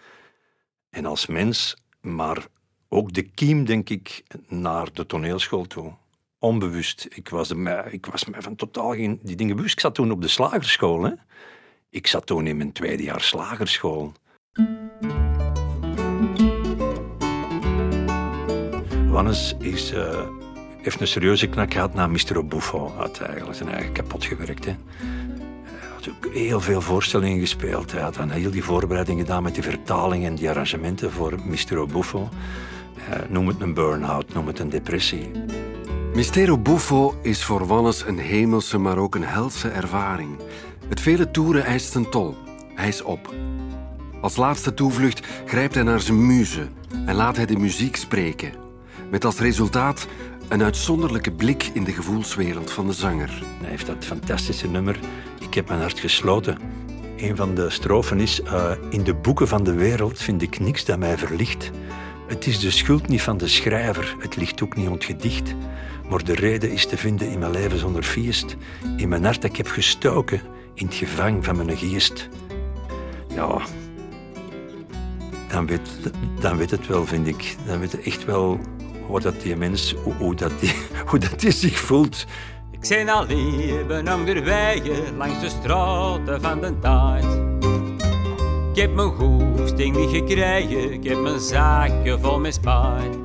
en 0.90 1.06
als 1.06 1.26
mens, 1.26 1.76
maar 2.00 2.46
ook 2.88 3.12
de 3.12 3.22
kiem, 3.22 3.64
denk 3.64 3.90
ik, 3.90 4.22
naar 4.48 4.92
de 4.92 5.06
toneelschool 5.06 5.66
toe. 5.66 5.92
Onbewust. 6.38 7.06
Ik 7.10 7.28
was, 7.28 7.54
me, 7.54 7.88
ik 7.90 8.06
was 8.06 8.24
me 8.24 8.42
van 8.42 8.56
totaal 8.56 8.90
geen 8.92 9.18
die 9.22 9.36
dingen 9.36 9.56
bewust. 9.56 9.74
Ik 9.74 9.80
zat 9.80 9.94
toen 9.94 10.10
op 10.10 10.22
de 10.22 10.28
slagerschool. 10.28 11.02
Hè. 11.02 11.12
Ik 11.90 12.06
zat 12.06 12.26
toen 12.26 12.46
in 12.46 12.56
mijn 12.56 12.72
tweede 12.72 13.02
jaar 13.02 13.20
slagerschool. 13.20 14.12
Wannes 19.10 19.54
is, 19.58 19.92
uh, 19.92 20.20
heeft 20.82 21.00
een 21.00 21.06
serieuze 21.06 21.46
knak 21.46 21.72
gehad 21.72 21.94
na 21.94 22.06
Mr. 22.06 22.46
Buffo. 22.46 22.92
Had 22.96 23.20
eigenlijk 23.20 23.56
zijn 23.56 23.68
eigen 23.68 23.92
kapot 23.92 24.24
gewerkt. 24.24 24.64
Hè. 24.64 24.74
had 25.94 26.08
ook 26.08 26.34
heel 26.34 26.60
veel 26.60 26.80
voorstellingen 26.80 27.40
gespeeld. 27.40 27.92
Hij 27.92 28.00
had 28.00 28.14
dan 28.14 28.30
heel 28.30 28.50
die 28.50 28.64
voorbereiding 28.64 29.20
gedaan 29.20 29.42
met 29.42 29.54
die 29.54 29.62
vertaling 29.62 30.24
en 30.24 30.34
die 30.34 30.48
arrangementen 30.48 31.12
voor 31.12 31.34
Mistero 31.44 31.86
Buffo. 31.86 32.28
Uh, 32.98 33.16
noem 33.28 33.48
het 33.48 33.60
een 33.60 33.74
burn-out, 33.74 34.34
noem 34.34 34.46
het 34.46 34.58
een 34.58 34.68
depressie. 34.68 35.30
Mistero 36.14 36.58
Buffo 36.58 37.14
is 37.22 37.44
voor 37.44 37.66
Wannes 37.66 38.04
een 38.06 38.18
hemelse, 38.18 38.78
maar 38.78 38.98
ook 38.98 39.14
een 39.14 39.24
helse 39.24 39.68
ervaring. 39.68 40.36
Het 40.88 41.00
vele 41.00 41.30
toeren 41.30 41.64
eist 41.64 41.94
een 41.94 42.10
tol. 42.10 42.36
Hij 42.74 42.88
is 42.88 43.02
op. 43.02 43.34
Als 44.20 44.36
laatste 44.36 44.74
toevlucht 44.74 45.26
grijpt 45.46 45.74
hij 45.74 45.82
naar 45.82 46.00
zijn 46.00 46.26
muze 46.26 46.68
en 47.06 47.14
laat 47.14 47.36
hij 47.36 47.46
de 47.46 47.58
muziek 47.58 47.96
spreken. 47.96 48.68
Met 49.10 49.24
als 49.24 49.38
resultaat 49.38 50.06
een 50.48 50.62
uitzonderlijke 50.62 51.32
blik 51.32 51.70
in 51.72 51.84
de 51.84 51.92
gevoelswereld 51.92 52.70
van 52.70 52.86
de 52.86 52.92
zanger. 52.92 53.42
Hij 53.60 53.70
heeft 53.70 53.86
dat 53.86 54.04
fantastische 54.04 54.68
nummer 54.68 54.98
Ik 55.40 55.54
heb 55.54 55.68
mijn 55.68 55.80
hart 55.80 55.98
gesloten. 55.98 56.58
Een 57.16 57.36
van 57.36 57.54
de 57.54 57.70
strofen 57.70 58.20
is: 58.20 58.40
uh, 58.40 58.70
In 58.90 59.04
de 59.04 59.14
boeken 59.14 59.48
van 59.48 59.64
de 59.64 59.74
wereld 59.74 60.18
vind 60.18 60.42
ik 60.42 60.60
niks 60.60 60.84
dat 60.84 60.98
mij 60.98 61.18
verlicht. 61.18 61.70
Het 62.26 62.46
is 62.46 62.58
de 62.58 62.70
schuld 62.70 63.08
niet 63.08 63.22
van 63.22 63.36
de 63.36 63.48
schrijver, 63.48 64.16
het 64.18 64.36
ligt 64.36 64.62
ook 64.62 64.76
niet 64.76 64.88
ontgedicht. 64.88 65.54
Maar 66.08 66.24
de 66.24 66.34
reden 66.34 66.72
is 66.72 66.86
te 66.86 66.96
vinden 66.96 67.30
in 67.30 67.38
mijn 67.38 67.50
leven 67.50 67.78
zonder 67.78 68.02
feest. 68.02 68.56
In 68.96 69.08
mijn 69.08 69.24
hart 69.24 69.42
dat 69.42 69.50
ik 69.50 69.56
heb 69.56 69.68
gestoken, 69.68 70.40
in 70.74 70.86
het 70.86 70.94
gevang 70.94 71.44
van 71.44 71.56
mijn 71.56 71.76
geest. 71.76 72.28
Ja, 73.34 73.60
dan 75.48 75.66
weet, 75.66 75.88
dan 76.40 76.56
weet 76.56 76.70
het 76.70 76.86
wel, 76.86 77.06
vind 77.06 77.26
ik. 77.26 77.56
Dan 77.66 77.80
weet 77.80 77.92
het 77.92 78.02
echt 78.02 78.24
wel 78.24 78.60
hoe 79.10 79.20
dat 79.20 79.40
die 79.42 79.56
mens, 79.56 79.94
hoe, 80.02 80.14
hoe, 80.14 80.34
dat, 80.34 80.52
die, 80.60 80.74
hoe 81.06 81.18
dat 81.18 81.40
die 81.40 81.50
zich 81.50 81.78
voelt. 81.78 82.26
Ik 82.70 82.84
zijn 82.84 83.08
al 83.08 83.26
leven 83.26 84.12
onderwege 84.12 85.02
langs 85.16 85.40
de 85.40 85.48
straten 85.48 86.40
van 86.40 86.60
de 86.60 86.78
tijd. 86.78 87.24
Ik 88.72 88.80
heb 88.80 88.94
mijn 88.94 89.10
goesting 89.10 89.96
niet 89.96 90.10
gekregen, 90.10 90.92
ik 90.92 91.04
heb 91.04 91.20
mijn 91.20 91.40
zaken 91.40 92.20
vol 92.20 92.40
met 92.40 92.54
spijt. 92.54 93.18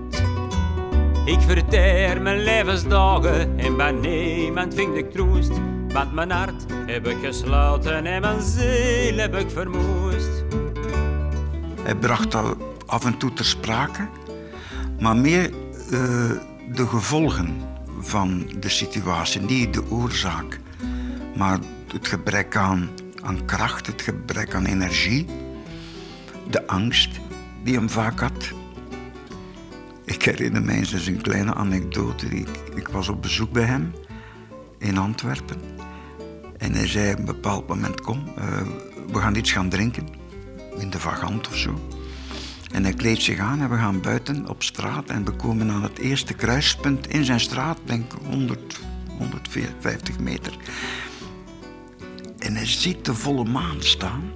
Ik 1.25 1.41
verteer 1.41 2.21
mijn 2.21 2.43
levensdagen 2.43 3.59
en 3.59 3.77
bij 3.77 3.91
niemand 3.91 4.73
vind 4.73 4.95
ik 4.95 5.11
troost. 5.11 5.51
Want 5.93 6.13
mijn 6.13 6.31
hart 6.31 6.65
heb 6.85 7.07
ik 7.07 7.17
gesloten 7.23 8.05
en 8.05 8.21
mijn 8.21 8.41
ziel 8.41 9.17
heb 9.17 9.35
ik 9.35 9.49
vermoest. 9.49 10.43
Hij 11.81 11.95
bracht 11.95 12.31
dat 12.31 12.57
af 12.85 13.05
en 13.05 13.17
toe 13.17 13.33
ter 13.33 13.45
sprake, 13.45 14.07
maar 14.99 15.15
meer 15.15 15.49
uh, 15.85 15.99
de 16.73 16.87
gevolgen 16.87 17.55
van 17.99 18.49
de 18.59 18.69
situatie, 18.69 19.41
niet 19.41 19.73
de 19.73 19.91
oorzaak, 19.91 20.59
maar 21.35 21.59
het 21.93 22.07
gebrek 22.07 22.55
aan, 22.55 22.89
aan 23.21 23.45
kracht, 23.45 23.87
het 23.87 24.01
gebrek 24.01 24.53
aan 24.53 24.65
energie, 24.65 25.25
de 26.49 26.67
angst 26.67 27.19
die 27.63 27.75
hem 27.75 27.89
vaak 27.89 28.19
had. 28.19 28.51
Ik 30.05 30.23
herinner 30.23 30.63
mij 30.63 30.75
eens 30.75 31.07
een 31.07 31.21
kleine 31.21 31.53
anekdote. 31.53 32.25
Ik, 32.25 32.49
ik 32.75 32.87
was 32.87 33.07
op 33.07 33.21
bezoek 33.21 33.51
bij 33.51 33.63
hem 33.63 33.93
in 34.77 34.97
Antwerpen. 34.97 35.61
En 36.57 36.73
hij 36.73 36.87
zei 36.87 37.11
op 37.11 37.19
een 37.19 37.25
bepaald 37.25 37.67
moment, 37.67 38.01
kom, 38.01 38.23
uh, 38.37 38.61
we 39.11 39.19
gaan 39.19 39.35
iets 39.35 39.51
gaan 39.51 39.69
drinken. 39.69 40.07
In 40.77 40.89
de 40.89 40.99
vagant 40.99 41.47
of 41.47 41.55
zo. 41.55 41.79
En 42.71 42.83
hij 42.83 42.93
kleedt 42.93 43.21
zich 43.21 43.39
aan 43.39 43.61
en 43.61 43.69
we 43.69 43.75
gaan 43.75 44.01
buiten 44.01 44.49
op 44.49 44.63
straat. 44.63 45.09
En 45.09 45.25
we 45.25 45.31
komen 45.31 45.71
aan 45.71 45.83
het 45.83 45.97
eerste 45.97 46.33
kruispunt 46.33 47.07
in 47.07 47.25
zijn 47.25 47.39
straat, 47.39 47.77
denk 47.83 48.11
100, 48.23 48.79
150 49.17 50.19
meter. 50.19 50.57
En 52.39 52.55
hij 52.55 52.67
ziet 52.67 53.05
de 53.05 53.13
volle 53.13 53.45
maan 53.45 53.81
staan. 53.81 54.31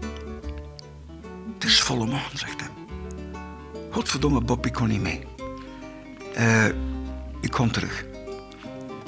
Het 1.54 1.64
is 1.64 1.82
volle 1.82 2.06
maan, 2.06 2.32
zegt 2.34 2.60
hij. 2.60 2.70
Godverdomme, 3.90 4.42
Bob, 4.42 4.66
ik 4.66 4.74
kon 4.74 4.88
niet 4.88 5.02
mee. 5.02 5.24
Uh, 6.38 6.66
ik 7.42 7.52
kom 7.52 7.72
terug. 7.72 8.06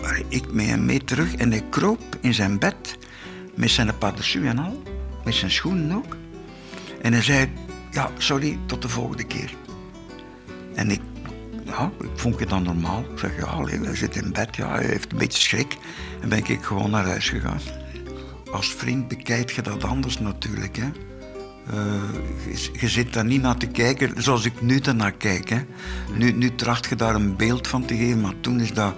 Maar 0.02 0.22
ik 0.28 0.52
mee 0.52 0.68
en 0.68 0.86
mee 0.86 1.04
terug 1.04 1.36
en 1.36 1.52
hij 1.52 1.64
kroop 1.70 2.18
in 2.22 2.34
zijn 2.34 2.60
bed 2.60 2.98
met 3.56 3.70
zijn 3.70 3.98
parachute 3.98 4.48
en 4.48 4.60
al, 4.60 4.82
met 5.24 5.36
zijn 5.36 5.52
schoenen 5.52 5.96
ook. 5.96 6.18
En 7.02 7.14
hij 7.14 7.22
zei, 7.22 7.50
ja, 7.92 8.10
sorry, 8.18 8.60
tot 8.66 8.82
de 8.82 8.90
volgende 8.90 9.24
keer. 9.24 9.54
En 10.74 10.92
ik, 10.92 11.02
ja, 11.66 11.92
ik 12.02 12.10
vond 12.16 12.40
het 12.40 12.50
dan 12.50 12.64
normaal. 12.64 13.00
Ik 13.00 13.20
zeg, 13.20 13.38
ja, 13.38 13.64
hij 13.64 13.96
zit 13.96 14.16
in 14.16 14.34
bed, 14.34 14.56
ja, 14.56 14.70
hij 14.70 14.86
heeft 14.86 15.12
een 15.12 15.18
beetje 15.18 15.42
schrik. 15.42 15.78
En 16.22 16.30
ben 16.30 16.38
ik 16.46 16.64
gewoon 16.64 16.90
naar 16.90 17.06
huis 17.06 17.30
gegaan. 17.30 17.60
Als 18.52 18.74
vriend 18.74 19.08
bekijkt 19.08 19.52
je 19.52 19.62
dat 19.62 19.84
anders 19.84 20.20
natuurlijk, 20.20 20.78
hè. 20.78 20.90
Je, 22.50 22.70
je, 22.74 22.88
zit 22.88 23.14
daar 23.14 23.26
niet 23.26 23.42
naar 23.42 23.58
te 23.58 23.68
kijken 23.68 24.24
zoals 24.24 24.46
ik 24.46 24.62
nu 24.62 24.80
ernaar 24.80 25.12
kijk. 25.12 25.50
Hè. 25.50 25.60
Nu, 26.16 26.32
nu 26.32 26.56
tracht 26.56 26.90
je 26.90 26.96
daar 26.96 27.16
een 27.16 27.36
beeld 27.36 27.68
van 27.68 27.86
te 27.86 27.96
geven, 27.96 28.22
maar 28.22 28.34
toen, 28.42 28.60
is 28.60 28.74
dat, 28.74 28.94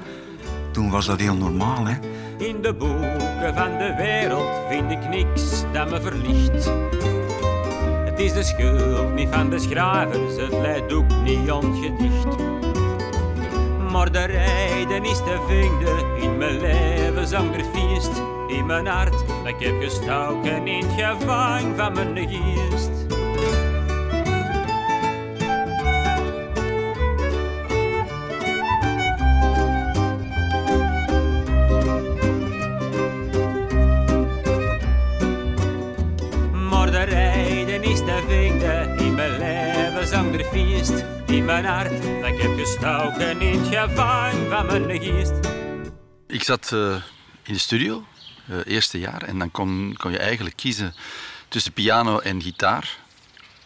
toen 0.71 0.89
was 0.89 1.06
dat 1.06 1.19
heel 1.19 1.36
normaal. 1.36 1.86
Hè. 1.86 1.95
In 2.38 2.62
de 2.62 2.73
boeken 2.73 3.56
van 3.56 3.77
de 3.77 3.93
wereld 3.97 4.49
vind 4.69 4.91
ik 4.91 5.10
niks 5.10 5.63
dat 5.73 5.89
me 5.89 6.01
verlicht. 6.01 6.71
Het 8.13 8.21
is 8.21 8.34
de 8.34 8.43
schuld 8.43 9.13
niet 9.13 9.30
van 9.32 9.49
de 9.49 9.60
schrijvers, 9.60 10.36
het 10.36 10.52
leidt 10.52 10.93
ook 10.93 11.21
niet 11.23 11.52
ontgedicht. 11.52 12.38
Maar 13.91 14.12
de 14.12 14.23
rijden 14.23 15.04
is 15.04 15.17
te 15.17 15.43
vinden 15.47 16.21
in 16.21 16.38
mijn 16.38 16.60
leven 16.60 17.28
zonder 17.28 17.63
feest. 17.73 18.21
In 18.47 18.65
mijn 18.65 18.88
hart, 18.88 19.23
ik 19.45 19.56
heb 19.60 19.82
gestoken 19.82 20.67
in 20.67 20.86
het 20.86 21.02
gevang 21.02 21.78
van 21.78 21.93
mijn 21.93 22.30
geest. 22.30 23.12
Zonder 40.05 40.43
feest 40.45 41.05
in 41.25 41.45
mijn 41.45 41.65
hart. 41.65 42.01
Dat 42.21 42.29
ik 42.29 42.41
heb 42.41 42.57
gestoken 42.57 43.41
in 43.41 43.59
het 43.59 43.91
van 43.95 44.65
mijn. 44.65 44.89
Ik 46.27 46.43
zat 46.43 46.71
uh, 46.73 46.95
in 47.43 47.53
de 47.53 47.59
studio, 47.59 48.05
uh, 48.49 48.57
eerste 48.65 48.99
jaar, 48.99 49.21
en 49.21 49.39
dan 49.39 49.51
kon, 49.51 49.95
kon 49.97 50.11
je 50.11 50.17
eigenlijk 50.17 50.55
kiezen 50.55 50.93
tussen 51.47 51.73
piano 51.73 52.19
en 52.19 52.41
gitaar. 52.41 52.97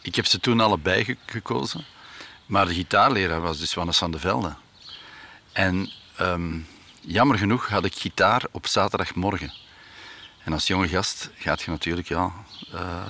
Ik 0.01 0.15
heb 0.15 0.25
ze 0.25 0.39
toen 0.39 0.59
allebei 0.59 1.03
ge 1.03 1.17
gekozen. 1.25 1.85
Maar 2.45 2.65
de 2.65 2.73
gitaarleraar 2.73 3.41
was 3.41 3.59
dus 3.59 3.73
Wannes 3.73 3.97
van 3.97 4.11
de 4.11 4.19
Velde. 4.19 4.55
En 5.51 5.89
um, 6.21 6.67
jammer 7.01 7.37
genoeg 7.37 7.69
had 7.69 7.85
ik 7.85 7.93
gitaar 7.93 8.43
op 8.51 8.67
zaterdagmorgen. 8.67 9.53
En 10.43 10.53
als 10.53 10.67
jonge 10.67 10.87
gast 10.87 11.29
gaat 11.37 11.61
je 11.61 11.71
natuurlijk 11.71 12.07
ja, 12.07 12.31
uh, 12.73 13.07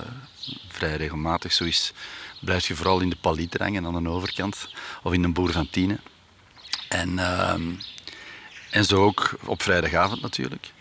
vrij 0.68 0.96
regelmatig 0.96 1.52
zoiets 1.52 1.92
blijf 2.40 2.68
je 2.68 2.76
vooral 2.76 3.00
in 3.00 3.10
de 3.10 3.16
palietrang 3.16 3.86
aan 3.86 4.02
de 4.02 4.08
overkant. 4.08 4.68
Of 5.02 5.12
in 5.12 5.24
een 5.24 5.32
boer. 5.32 5.66
En, 6.88 7.12
uh, 7.12 7.54
en 8.70 8.84
zo 8.84 9.04
ook 9.04 9.30
op 9.44 9.62
vrijdagavond 9.62 10.20
natuurlijk. 10.20 10.72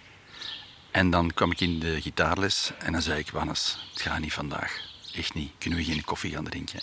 En 0.91 1.09
dan 1.09 1.33
kwam 1.33 1.51
ik 1.51 1.61
in 1.61 1.79
de 1.79 2.01
gitaarles 2.01 2.71
en 2.79 2.91
dan 2.91 3.01
zei 3.01 3.19
ik, 3.19 3.29
Wannes, 3.29 3.77
het 3.93 4.01
gaat 4.01 4.19
niet 4.19 4.33
vandaag. 4.33 4.81
Echt 5.13 5.33
niet. 5.33 5.51
Kunnen 5.57 5.79
we 5.79 5.85
geen 5.85 6.03
koffie 6.03 6.31
gaan 6.31 6.43
drinken? 6.43 6.79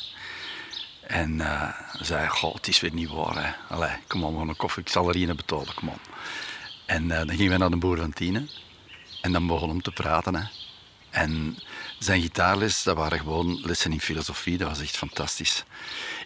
En 1.06 1.34
uh, 1.34 1.68
zei 2.00 2.28
goh, 2.28 2.54
het 2.54 2.68
is 2.68 2.80
weer 2.80 2.92
niet 2.92 3.08
waar. 3.08 3.44
Hè. 3.44 3.74
Allee, 3.74 3.96
kom 4.06 4.24
op, 4.24 4.48
een 4.48 4.56
koffie. 4.56 4.82
Ik 4.82 4.88
zal 4.88 5.08
er 5.08 5.28
een 5.28 5.36
betalen, 5.36 5.74
kom 5.74 5.88
op. 5.88 6.00
En 6.86 7.02
uh, 7.02 7.16
dan 7.16 7.30
gingen 7.30 7.52
we 7.52 7.58
naar 7.58 7.70
de 7.70 7.76
boer 7.76 7.96
van 7.96 8.12
Tiene. 8.12 8.46
En 9.20 9.32
dan 9.32 9.46
begon 9.46 9.68
hem 9.68 9.82
te 9.82 9.90
praten. 9.90 10.34
Hè. 10.34 10.44
En 11.14 11.58
zijn 11.98 12.20
gitaarles, 12.20 12.82
dat 12.82 12.96
waren 12.96 13.18
gewoon 13.18 13.60
lessen 13.62 13.92
in 13.92 14.00
filosofie. 14.00 14.58
Dat 14.58 14.68
was 14.68 14.80
echt 14.80 14.96
fantastisch. 14.96 15.64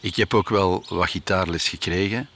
Ik 0.01 0.17
heb 0.17 0.35
ook 0.35 0.49
wel 0.49 0.85
wat 0.89 1.11
gitaarles 1.11 1.69
gekregen. 1.69 2.29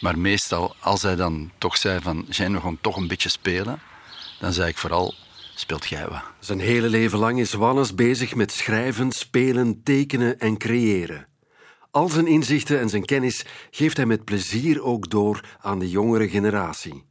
Maar 0.00 0.18
meestal, 0.18 0.76
als 0.80 1.02
hij 1.02 1.16
dan 1.16 1.50
toch 1.58 1.76
zei 1.76 2.00
van... 2.00 2.26
Zijn 2.28 2.52
we 2.52 2.58
gewoon 2.58 2.78
toch 2.80 2.96
een 2.96 3.06
beetje 3.06 3.28
spelen? 3.28 3.80
Dan 4.40 4.52
zei 4.52 4.68
ik 4.68 4.78
vooral, 4.78 5.14
speelt 5.54 5.86
jij 5.86 6.08
wat. 6.08 6.22
Zijn 6.38 6.60
hele 6.60 6.88
leven 6.88 7.18
lang 7.18 7.38
is 7.38 7.52
Wannes 7.52 7.94
bezig 7.94 8.34
met 8.34 8.52
schrijven, 8.52 9.12
spelen, 9.12 9.82
tekenen 9.82 10.40
en 10.40 10.58
creëren. 10.58 11.26
Al 11.90 12.08
zijn 12.08 12.26
inzichten 12.26 12.80
en 12.80 12.88
zijn 12.88 13.04
kennis 13.04 13.44
geeft 13.70 13.96
hij 13.96 14.06
met 14.06 14.24
plezier 14.24 14.82
ook 14.82 15.10
door 15.10 15.40
aan 15.60 15.78
de 15.78 15.90
jongere 15.90 16.28
generatie. 16.28 17.04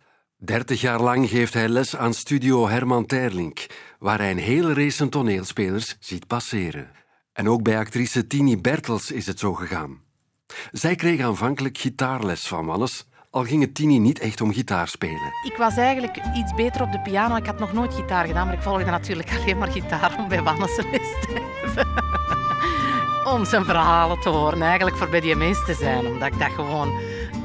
Dertig 0.45 0.81
jaar 0.81 1.01
lang 1.01 1.29
geeft 1.29 1.53
hij 1.53 1.67
les 1.67 1.95
aan 1.95 2.13
studio 2.13 2.67
Herman 2.67 3.05
Terlink, 3.05 3.65
waar 3.99 4.17
hij 4.17 4.31
een 4.31 4.37
hele 4.37 4.73
race 4.73 5.09
toneelspelers 5.09 5.95
ziet 5.99 6.27
passeren. 6.27 6.91
En 7.33 7.49
ook 7.49 7.63
bij 7.63 7.77
actrice 7.77 8.27
Tini 8.27 8.57
Bertels 8.57 9.11
is 9.11 9.25
het 9.25 9.39
zo 9.39 9.53
gegaan. 9.53 10.01
Zij 10.71 10.95
kreeg 10.95 11.21
aanvankelijk 11.21 11.77
gitaarles 11.77 12.47
van 12.47 12.65
Wannes, 12.65 13.07
al 13.29 13.43
ging 13.43 13.61
het 13.61 13.75
Tini 13.75 13.99
niet 13.99 14.19
echt 14.19 14.41
om 14.41 14.53
gitaar 14.53 14.87
spelen. 14.87 15.31
Ik 15.43 15.55
was 15.57 15.77
eigenlijk 15.77 16.17
iets 16.35 16.53
beter 16.53 16.81
op 16.81 16.91
de 16.91 17.01
piano. 17.01 17.35
Ik 17.35 17.45
had 17.45 17.59
nog 17.59 17.73
nooit 17.73 17.93
gitaar 17.93 18.25
gedaan, 18.25 18.45
maar 18.45 18.55
ik 18.55 18.61
volgde 18.61 18.85
natuurlijk 18.85 19.29
alleen 19.31 19.57
maar 19.57 19.71
gitaar 19.71 20.15
om 20.17 20.27
bij 20.27 20.43
Wannes 20.43 20.75
les 20.75 20.85
te 21.21 21.41
hebben. 21.61 21.87
Om 23.33 23.45
zijn 23.45 23.65
verhalen 23.65 24.19
te 24.19 24.29
horen, 24.29 24.61
eigenlijk 24.61 24.97
voor 24.97 25.09
bij 25.09 25.19
die 25.19 25.35
mens 25.35 25.65
te 25.65 25.73
zijn. 25.73 26.05
Omdat 26.07 26.33
ik 26.33 26.39
dat 26.39 26.51
gewoon 26.51 26.87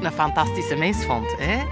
een 0.01 0.11
fantastische 0.11 0.75
mens 0.75 1.05
vond. 1.05 1.35
Hè? 1.37 1.63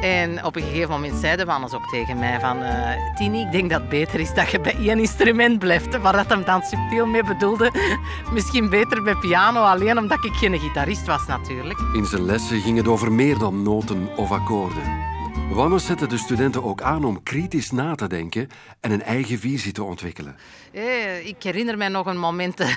En 0.00 0.44
op 0.44 0.56
een 0.56 0.62
gegeven 0.62 0.90
moment 0.90 1.14
zeiden 1.14 1.46
Wannes 1.46 1.74
ook 1.74 1.88
tegen 1.88 2.18
mij 2.18 2.40
van... 2.40 2.62
eh, 2.62 3.14
Tini, 3.16 3.40
ik 3.40 3.52
denk 3.52 3.70
dat 3.70 3.80
het 3.80 3.88
beter 3.88 4.20
is 4.20 4.34
dat 4.34 4.50
je 4.50 4.60
bij 4.60 4.74
één 4.74 4.98
instrument 4.98 5.58
blijft. 5.58 6.00
Waar 6.00 6.12
dat 6.12 6.28
hem 6.28 6.44
dan 6.44 6.62
subtiel 6.62 7.06
mee 7.06 7.24
bedoelde. 7.24 7.72
Misschien 8.32 8.68
beter 8.70 9.02
bij 9.02 9.14
piano, 9.14 9.60
alleen 9.60 9.98
omdat 9.98 10.24
ik 10.24 10.32
geen 10.32 10.58
gitarist 10.58 11.06
was 11.06 11.26
natuurlijk. 11.26 11.78
In 11.94 12.04
zijn 12.04 12.24
lessen 12.24 12.60
ging 12.60 12.76
het 12.76 12.88
over 12.88 13.12
meer 13.12 13.38
dan 13.38 13.62
noten 13.62 14.08
of 14.16 14.30
akkoorden. 14.30 14.82
Wannes 15.50 15.86
zette 15.86 16.06
de 16.06 16.16
studenten 16.16 16.64
ook 16.64 16.82
aan 16.82 17.04
om 17.04 17.22
kritisch 17.22 17.70
na 17.70 17.94
te 17.94 18.06
denken 18.06 18.48
en 18.80 18.90
een 18.90 19.02
eigen 19.02 19.38
visie 19.38 19.72
te 19.72 19.82
ontwikkelen. 19.82 20.36
Eh, 20.72 21.26
ik 21.26 21.42
herinner 21.42 21.76
mij 21.76 21.88
nog 21.88 22.06
een 22.06 22.18
moment 22.18 22.60
eh, 22.60 22.74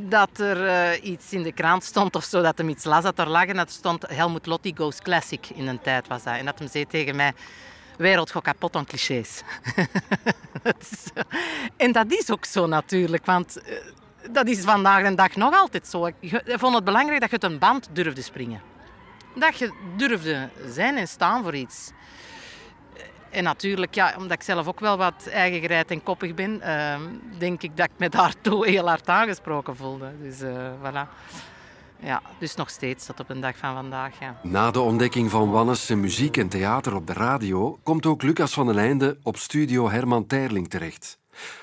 dat 0.16 0.38
er 0.38 0.66
eh, 0.66 1.04
iets 1.04 1.32
in 1.32 1.42
de 1.42 1.52
krant 1.52 1.84
stond 1.84 2.16
of 2.16 2.24
zo, 2.24 2.42
dat 2.42 2.58
hem 2.58 2.68
iets 2.68 2.84
las 2.84 3.02
dat 3.02 3.18
er 3.18 3.28
lag 3.28 3.44
en 3.44 3.56
dat 3.56 3.70
stond 3.70 4.04
Helmut 4.08 4.46
Lotti 4.46 4.72
Goes 4.76 4.98
Classic 4.98 5.48
in 5.54 5.66
een 5.66 5.80
tijd 5.80 6.08
was 6.08 6.22
dat. 6.22 6.36
En 6.36 6.44
dat 6.44 6.58
hem 6.58 6.68
zei 6.68 6.86
tegen 6.86 7.16
mij, 7.16 7.32
wereld 7.96 8.32
kapot 8.42 8.76
aan 8.76 8.84
clichés. 8.84 9.42
En 11.76 11.92
dat 11.92 12.12
is 12.12 12.30
ook 12.30 12.44
zo 12.44 12.66
natuurlijk, 12.66 13.26
want 13.26 13.58
dat 14.30 14.48
is 14.48 14.60
vandaag 14.60 15.08
de 15.08 15.14
dag 15.14 15.36
nog 15.36 15.54
altijd 15.54 15.86
zo. 15.86 16.06
Ik 16.06 16.42
vond 16.46 16.74
het 16.74 16.84
belangrijk 16.84 17.20
dat 17.20 17.30
je 17.30 17.36
het 17.36 17.44
een 17.44 17.58
band 17.58 17.88
durfde 17.92 18.22
springen. 18.22 18.73
Dat 19.34 19.58
je 19.58 19.72
durfde 19.96 20.48
zijn 20.66 20.96
en 20.96 21.08
staan 21.08 21.42
voor 21.42 21.54
iets. 21.54 21.92
En 23.30 23.44
natuurlijk, 23.44 23.94
ja, 23.94 24.14
omdat 24.16 24.32
ik 24.32 24.42
zelf 24.42 24.66
ook 24.66 24.80
wel 24.80 24.96
wat 24.96 25.26
eigengereid 25.26 25.90
en 25.90 26.02
koppig 26.02 26.34
ben, 26.34 26.60
ehm, 26.60 27.02
denk 27.38 27.62
ik 27.62 27.76
dat 27.76 27.86
ik 27.86 27.98
me 27.98 28.08
daartoe 28.18 28.68
heel 28.68 28.88
hard 28.88 29.08
aangesproken 29.08 29.76
voelde. 29.76 30.12
Dus 30.22 30.40
eh, 30.40 30.70
voilà. 30.82 31.08
Ja, 32.04 32.22
dus 32.38 32.54
nog 32.54 32.70
steeds 32.70 33.06
tot 33.06 33.20
op 33.20 33.30
een 33.30 33.40
dag 33.40 33.56
van 33.56 33.74
vandaag. 33.74 34.20
Ja. 34.20 34.40
Na 34.42 34.70
de 34.70 34.80
ontdekking 34.80 35.30
van 35.30 35.50
Wannes 35.50 35.88
muziek 35.88 36.36
en 36.36 36.48
theater 36.48 36.94
op 36.94 37.06
de 37.06 37.12
radio 37.12 37.78
komt 37.82 38.06
ook 38.06 38.22
Lucas 38.22 38.52
van 38.52 38.66
den 38.66 38.78
Einde 38.78 39.18
op 39.22 39.36
studio 39.36 39.90
Herman 39.90 40.26
Terling 40.26 40.68
terecht, 40.68 41.18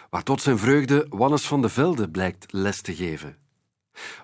waar 0.09 0.23
tot 0.23 0.41
zijn 0.41 0.57
vreugde 0.57 1.05
Wannes 1.09 1.47
van 1.47 1.61
de 1.61 1.69
Velde 1.69 2.09
blijkt 2.09 2.45
les 2.51 2.81
te 2.81 2.95
geven. 2.95 3.37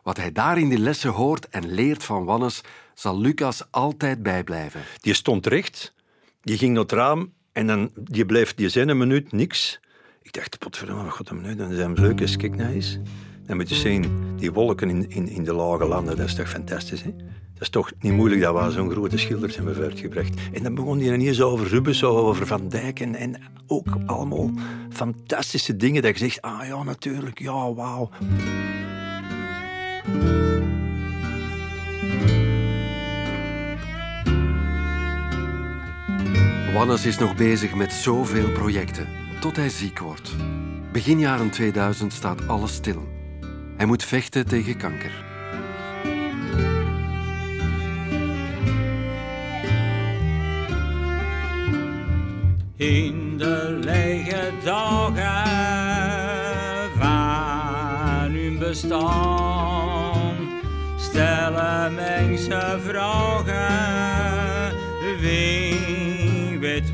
Wat 0.04 0.18
hij 0.18 0.32
daar 0.32 0.58
in 0.58 0.70
die 0.70 0.80
lessen 0.80 1.12
hoort 1.12 1.50
en 1.50 1.72
leert 1.74 2.04
van 2.04 2.26
Wannes, 2.26 2.62
zal 3.00 3.20
Lucas 3.20 3.64
altijd 3.72 4.24
bijblijven. 4.24 4.82
Die 5.02 5.14
stond 5.14 5.48
recht, 5.48 5.94
die 6.42 6.58
ging 6.58 6.74
naar 6.74 6.82
het 6.82 6.92
raam 6.92 7.34
en 7.54 7.68
dan, 7.68 7.92
die 7.96 8.26
bleef 8.26 8.56
die 8.56 8.70
zijn 8.70 8.90
een 8.90 8.98
minuut 8.98 9.32
niks. 9.32 9.80
Ik 10.22 10.34
dacht, 10.34 10.58
potverdomme, 10.58 11.04
wat 11.18 11.30
een 11.30 11.42
minuut? 11.42 11.58
Dan 11.58 11.74
zijn 11.74 11.96
we 11.96 12.02
leuk 12.02 12.20
eens, 12.20 12.38
kijk 12.38 12.56
nou 12.56 12.74
eens. 12.74 12.98
Dan 13.46 13.58
moet 13.58 13.70
je 13.70 13.76
zien, 13.76 14.06
die 14.38 14.52
wolken 14.52 14.90
in, 14.90 15.10
in, 15.10 15.28
in 15.28 15.44
de 15.44 15.54
lage 15.54 15.86
landen, 15.86 16.18
dat 16.18 16.26
is 16.26 16.36
toch 16.36 16.50
fantastisch, 16.50 17.04
hè? 17.04 17.14
Dat 17.54 17.62
is 17.62 17.70
toch 17.70 17.92
niet 18.00 18.14
moeilijk 18.14 18.42
dat 18.42 18.66
we 18.66 18.72
zo'n 18.72 18.92
grote 18.92 19.18
schilders 19.18 19.56
hebben 19.56 19.76
voortgebracht. 19.76 20.34
En 20.54 20.64
dan 20.64 20.76
begon 20.76 21.00
hij 21.00 21.14
ineens 21.14 21.42
over 21.42 21.68
Rubens, 21.68 22.04
over 22.04 22.48
Van 22.48 22.70
Dijk 22.70 23.00
en, 23.00 23.16
en 23.16 23.42
ook 23.68 23.88
allemaal 24.06 24.52
fantastische 24.90 25.76
dingen 25.76 26.02
dat 26.02 26.12
je 26.12 26.18
zegt, 26.18 26.42
ah 26.42 26.68
ja, 26.68 26.84
natuurlijk, 26.84 27.40
ja, 27.40 27.74
wauw. 27.74 28.10
Wannes 36.78 37.06
is 37.06 37.18
nog 37.18 37.36
bezig 37.36 37.74
met 37.74 37.94
zoveel 37.94 38.52
projecten, 38.52 39.08
tot 39.40 39.56
hij 39.56 39.70
ziek 39.70 40.00
wordt. 40.00 40.36
Begin 40.92 41.20
jaren 41.20 41.50
2000 41.50 42.14
staat 42.14 42.48
alles 42.48 42.74
stil. 42.74 43.08
Hij 43.78 43.86
moet 43.86 44.04
vechten 44.04 44.48
tegen 44.48 44.78
kanker. 44.78 45.12
In 52.76 53.38
de 53.38 53.80
lege 53.84 54.52
dagen 54.64 55.52
van 57.00 58.32
hun 58.32 58.58
bestaan 58.60 60.36
stellen 60.98 61.94
mensen 61.94 62.82
vragen. 62.82 64.08
Wie 65.20 65.67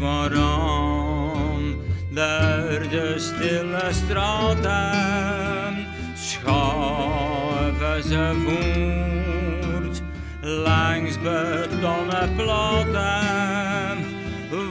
waarom 0.04 1.76
door 2.10 2.90
de 2.90 3.14
stille 3.18 3.90
straten 3.92 5.88
schuiven 6.16 8.04
ze 8.04 8.34
voort 8.46 10.02
langs 10.42 11.22
betonnen 11.22 12.36
platen. 12.36 13.98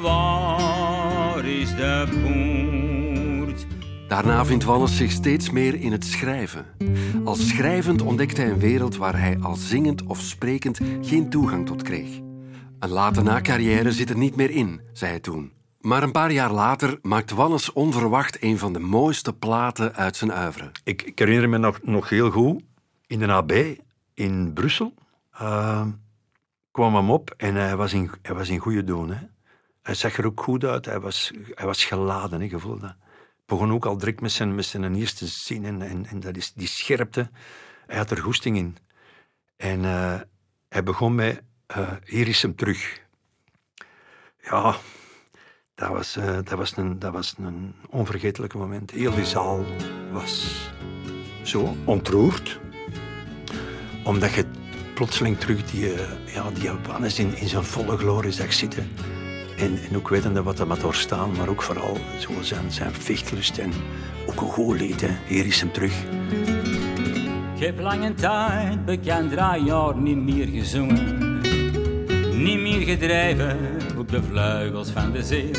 Waar 0.03 1.45
is 1.45 1.75
de 1.75 2.07
poort? 2.23 3.67
Daarna 4.09 4.45
vindt 4.45 4.65
Wannes 4.65 4.97
zich 4.97 5.11
steeds 5.11 5.51
meer 5.51 5.75
in 5.81 5.93
het 5.93 6.05
schrijven. 6.05 6.65
Als 7.25 7.49
schrijvend 7.49 8.03
ontdekt 8.03 8.37
hij 8.37 8.51
een 8.51 8.59
wereld 8.59 8.97
waar 8.97 9.19
hij 9.19 9.39
als 9.41 9.69
zingend 9.69 10.03
of 10.07 10.21
sprekend 10.21 10.81
geen 11.01 11.31
toegang 11.31 11.67
tot 11.67 11.83
kreeg. 11.83 12.32
Een 12.83 12.91
late 12.91 13.23
na-carrière 13.23 13.93
zit 13.93 14.11
er 14.11 14.17
niet 14.17 14.37
meer 14.37 14.51
in, 14.51 14.81
zei 14.93 15.11
hij 15.11 15.21
toen. 15.21 15.53
Maar 15.81 16.03
een 16.03 16.13
paar 16.13 16.33
jaar 16.33 16.53
later 16.53 16.99
maakt 17.03 17.31
Wannes 17.31 17.73
onverwacht 17.73 18.43
een 18.43 18.59
van 18.59 18.73
de 18.73 18.79
mooiste 18.79 19.33
platen 19.33 19.95
uit 19.95 20.17
zijn 20.17 20.31
oeuvre. 20.31 20.71
Ik, 20.85 21.13
herinner 21.15 21.49
me 21.49 21.59
nog, 21.59 21.83
nog 21.83 22.09
heel 22.09 22.31
goed, 22.31 22.63
in 23.07 23.19
de 23.19 23.27
AB 23.27 23.53
in 24.15 24.53
Brussel 24.53 24.95
eh, 25.31 25.87
kwam 26.71 26.95
hem 26.95 27.11
op 27.11 27.35
en 27.37 27.55
hij 27.55 27.77
was 27.77 27.93
in, 27.93 28.11
hij 28.23 28.35
was 28.35 28.51
goede 28.59 28.85
doen. 28.85 29.11
Hè. 29.11 29.27
Hij 29.83 29.95
zag 29.95 30.17
er 30.17 30.27
ook 30.27 30.43
goed 30.43 30.65
uit, 30.65 30.85
hij 30.85 31.01
was, 31.01 31.33
hij 31.55 31.67
was 31.67 31.85
geladen, 31.85 32.41
hè, 32.41 32.49
gevoel 32.49 32.79
dat. 32.79 32.95
Begon 33.47 33.73
ook 33.73 33.87
al 33.87 33.99
direct 33.99 34.21
met 34.21 34.33
zijn, 34.33 34.55
met 34.55 34.65
zijn 34.65 34.95
eerste 34.95 35.27
zin 35.27 35.65
en, 35.65 35.83
en, 35.83 36.07
en 36.07 36.21
dat 36.21 36.37
is 36.37 36.53
die 36.53 36.69
scherpte. 36.69 37.31
Hij 37.87 37.97
had 37.97 38.11
er 38.11 38.19
goesting 38.19 38.57
in. 38.57 38.77
En 39.57 39.85
eh, 39.85 40.21
hij 40.69 40.83
begon 40.83 41.15
met 41.15 41.43
eh, 41.75 41.93
Hier 42.05 42.29
is 42.29 42.43
hem 42.43 42.55
terug. 42.55 43.01
Ja, 44.43 44.77
dat 45.75 45.89
was, 45.89 46.17
eh, 46.17 46.35
dat, 46.35 46.59
was 46.59 46.77
een, 46.77 46.99
dat 46.99 47.13
was 47.13 47.35
een 47.39 47.75
onvergetelijk 47.91 48.55
moment. 48.55 48.91
Heel 48.91 49.15
die 49.15 49.25
zaal 49.25 49.65
was 50.13 50.67
zo 51.43 51.77
ontroerd. 51.85 52.61
Omdat 54.05 54.33
je 54.33 54.45
plotseling 54.95 55.39
terug 55.39 55.71
die, 55.71 55.93
eh, 55.95 56.35
ja, 56.35 56.51
die 56.51 56.71
Wannes 56.87 57.19
in, 57.19 57.37
in 57.37 57.49
zijn 57.49 57.65
volle 57.65 57.97
glorie 57.97 58.33
zag 58.33 58.53
zitten. 58.53 58.91
En, 59.59 59.79
en 59.89 59.97
ook 59.97 60.09
wetende 60.09 60.43
wat 60.43 60.59
er 60.59 60.69
had 60.69 60.81
doorstaan, 60.81 61.33
maar 61.37 61.49
ook 61.49 61.63
vooral 61.63 61.97
zo 62.19 62.43
zijn, 62.43 62.71
zijn 62.71 62.95
vechtlust 62.95 63.59
en 63.59 63.73
ook 64.27 64.41
een 64.41 64.49
goed 64.49 64.81
lied. 64.81 65.01
Hè. 65.01 65.17
Hier 65.27 65.47
is 65.47 65.61
hem 65.61 65.73
terug. 65.73 66.03
Ik 67.55 67.69
heb 67.69 67.81
lange 67.81 68.15
tijd 68.15 68.85
bekend 68.85 69.31
draaijaar 69.31 69.97
niet 69.97 70.17
meer 70.17 70.47
gezongen. 70.47 71.32
Niet 72.43 72.61
meer 72.61 72.81
gedreven 72.81 73.57
op 73.99 74.11
de 74.11 74.23
vleugels 74.23 74.91
van 74.91 75.13
de 75.13 75.23
zee. 75.23 75.51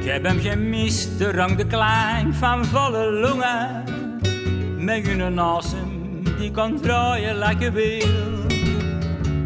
Ik 0.00 0.08
heb 0.08 0.24
hem 0.24 0.40
gemist, 0.40 1.18
de 1.18 1.30
rang 1.30 1.56
de 1.56 1.66
klank 1.66 2.34
van 2.34 2.64
volle 2.64 3.10
longen. 3.10 3.84
Met 4.78 5.06
hun 5.06 5.38
asem 5.38 6.22
die 6.38 6.50
kan 6.50 6.80
draaien 6.80 7.36
lekker 7.36 7.72
wil. 7.72 8.08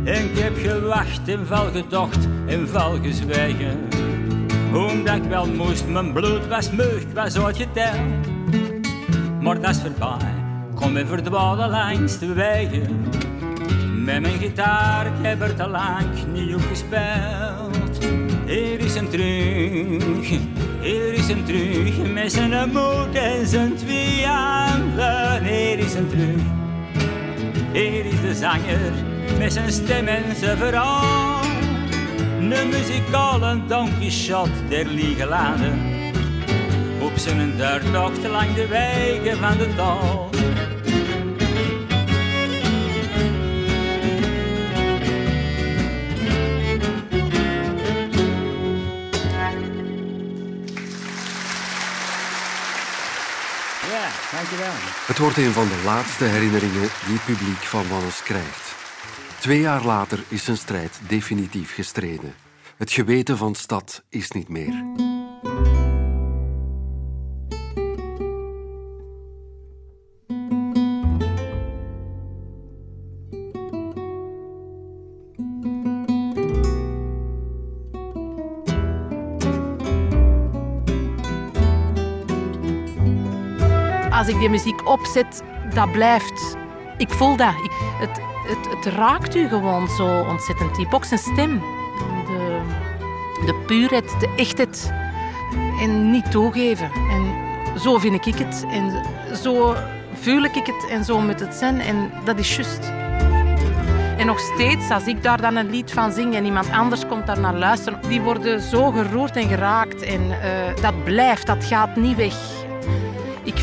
En 0.04 0.24
ik 0.24 0.38
heb 0.38 0.56
gewacht 0.56 1.28
en 1.28 1.46
val 1.46 1.70
gedocht 1.70 2.28
en 2.46 2.68
val 2.68 2.98
gezwegen. 3.02 3.78
Omdat 4.74 5.14
ik 5.14 5.24
wel 5.24 5.46
moest, 5.46 5.88
mijn 5.88 6.12
bloed 6.12 6.46
was 6.46 6.70
meug, 6.70 7.00
ik 7.00 7.14
was 7.14 7.38
uitgeteld. 7.38 8.00
Maar 9.40 9.60
dat 9.60 9.70
is 9.70 9.80
voorbij, 9.80 10.34
kom 10.74 10.94
weer 10.94 11.06
verdwalen 11.06 11.70
langs 11.70 12.18
de 12.18 12.32
wegen. 12.32 13.04
Met 14.06 14.20
mijn 14.20 14.38
gitaar, 14.38 15.06
ik 15.06 15.12
heb 15.22 15.40
er 15.40 15.54
te 15.54 15.68
lang 15.68 16.06
niet 16.32 16.54
op 16.54 16.62
gespeeld. 16.68 18.04
Hier 18.46 18.80
is 18.80 18.94
hem 18.94 19.10
terug, 19.10 20.28
hier 20.80 21.12
is 21.12 21.28
hem 21.28 21.44
terug. 21.44 22.12
Met 22.12 22.32
zijn 22.32 22.70
moed 22.72 23.14
en 23.14 23.46
zijn 23.46 23.76
twee 23.76 24.26
handen. 24.26 25.44
Hier 25.44 25.78
is 25.78 25.94
hem 25.94 26.08
terug, 26.08 26.42
hier 27.72 28.04
is 28.04 28.20
de 28.20 28.34
zanger. 28.34 28.92
Met 29.38 29.52
zijn 29.52 29.72
stem 29.72 30.06
en 30.06 30.36
zijn 30.36 30.56
verhaal. 30.56 31.40
Een 32.40 32.68
muzikale 32.68 33.66
Don 33.66 33.88
Quixote 33.98 34.68
der 34.68 34.86
liege 34.86 35.26
landen. 35.26 35.80
Op 37.00 37.12
zijn 37.14 37.56
doortocht 37.56 38.28
lang 38.28 38.54
de 38.54 38.66
wegen 38.66 39.38
van 39.38 39.56
de 39.58 39.74
taal. 39.76 40.30
Het 55.06 55.18
wordt 55.18 55.36
een 55.36 55.52
van 55.52 55.68
de 55.68 55.82
laatste 55.84 56.24
herinneringen 56.24 56.88
die 57.06 57.16
het 57.16 57.24
publiek 57.24 57.62
van 57.62 57.88
Wannes 57.88 58.22
krijgt. 58.22 58.74
Twee 59.40 59.60
jaar 59.60 59.84
later 59.84 60.24
is 60.28 60.44
zijn 60.44 60.56
strijd 60.56 61.00
definitief 61.08 61.74
gestreden. 61.74 62.34
Het 62.76 62.90
geweten 62.90 63.36
van 63.36 63.54
stad 63.54 64.02
is 64.08 64.30
niet 64.30 64.48
meer. 64.48 64.84
Als 84.16 84.28
ik 84.28 84.38
die 84.38 84.48
muziek 84.48 84.88
opzet, 84.88 85.42
dat 85.74 85.92
blijft. 85.92 86.56
Ik 86.96 87.10
voel 87.10 87.36
dat. 87.36 87.54
Ik, 87.62 87.70
het, 88.00 88.20
het, 88.46 88.74
het 88.74 88.94
raakt 88.94 89.34
u 89.34 89.48
gewoon 89.48 89.88
zo 89.88 90.20
ontzettend 90.20 90.74
diep. 90.74 90.94
Ook 90.94 91.04
zijn 91.04 91.20
stem. 91.20 91.60
De, 92.26 92.60
de 93.46 93.54
puurheid, 93.66 94.20
de 94.20 94.28
echtheid. 94.36 94.92
En 95.80 96.10
niet 96.10 96.30
toegeven. 96.30 96.90
En 97.10 97.34
zo 97.80 97.98
vind 97.98 98.26
ik 98.26 98.34
het. 98.34 98.66
En 98.70 99.04
zo 99.42 99.74
voel 100.14 100.42
ik 100.42 100.54
het. 100.54 100.86
En 100.90 101.04
zo 101.04 101.20
moet 101.20 101.40
het 101.40 101.54
zijn. 101.54 101.80
En 101.80 102.10
dat 102.24 102.38
is 102.38 102.56
juist. 102.56 102.92
En 104.16 104.26
nog 104.26 104.38
steeds, 104.38 104.90
als 104.90 105.06
ik 105.06 105.22
daar 105.22 105.40
dan 105.40 105.56
een 105.56 105.70
lied 105.70 105.92
van 105.92 106.12
zing 106.12 106.34
en 106.34 106.44
iemand 106.44 106.70
anders 106.70 107.06
komt 107.06 107.26
daar 107.26 107.40
naar 107.40 107.54
luisteren, 107.54 108.00
die 108.08 108.20
worden 108.20 108.60
zo 108.60 108.90
geroerd 108.90 109.36
en 109.36 109.48
geraakt. 109.48 110.02
En 110.02 110.40
eh, 110.42 110.82
dat 110.82 111.04
blijft, 111.04 111.46
dat 111.46 111.64
gaat 111.64 111.96
niet 111.96 112.16
weg. 112.16 112.55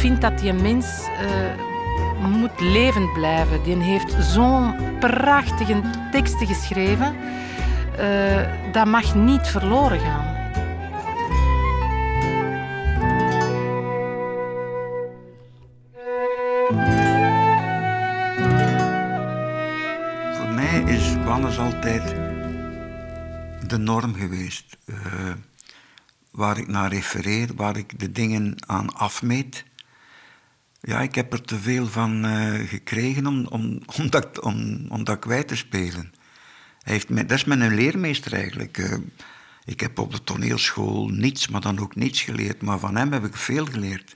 Vind 0.03 0.21
dat 0.21 0.39
die 0.39 0.53
mens 0.53 0.85
uh, 1.21 2.29
moet 2.29 2.59
levend 2.59 3.13
blijven. 3.13 3.63
Die 3.63 3.75
heeft 3.75 4.15
zo'n 4.23 4.75
prachtige 4.99 5.81
teksten 6.11 6.47
geschreven. 6.47 7.15
Uh, 7.99 8.71
dat 8.71 8.85
mag 8.85 9.15
niet 9.15 9.47
verloren 9.47 9.99
gaan. 9.99 10.25
Voor 20.35 20.53
mij 20.53 20.83
is 20.85 21.15
Wannes 21.25 21.59
altijd 21.59 22.15
de 23.67 23.77
norm 23.77 24.13
geweest. 24.13 24.77
Uh, 24.85 24.95
waar 26.31 26.57
ik 26.57 26.67
naar 26.67 26.89
refereer, 26.89 27.49
waar 27.55 27.77
ik 27.77 27.99
de 27.99 28.11
dingen 28.11 28.55
aan 28.65 28.95
afmeet. 28.95 29.71
Ja, 30.85 31.01
ik 31.01 31.15
heb 31.15 31.33
er 31.33 31.41
te 31.41 31.59
veel 31.59 31.87
van 31.87 32.25
uh, 32.25 32.67
gekregen 32.67 33.27
om, 33.27 33.47
om, 33.47 33.79
om, 33.97 34.09
dat, 34.09 34.39
om, 34.39 34.85
om 34.89 35.03
dat 35.03 35.19
kwijt 35.19 35.47
te 35.47 35.55
spelen. 35.55 36.13
Heeft 36.81 37.09
me, 37.09 37.25
dat 37.25 37.37
is 37.37 37.43
mijn 37.43 37.75
leermeester 37.75 38.33
eigenlijk. 38.33 38.77
Uh, 38.77 38.97
ik 39.65 39.79
heb 39.79 39.99
op 39.99 40.11
de 40.11 40.23
toneelschool 40.23 41.07
niets, 41.07 41.47
maar 41.47 41.61
dan 41.61 41.79
ook 41.79 41.95
niets 41.95 42.21
geleerd. 42.21 42.61
Maar 42.61 42.79
van 42.79 42.95
hem 42.95 43.11
heb 43.11 43.25
ik 43.25 43.35
veel 43.35 43.65
geleerd. 43.65 44.15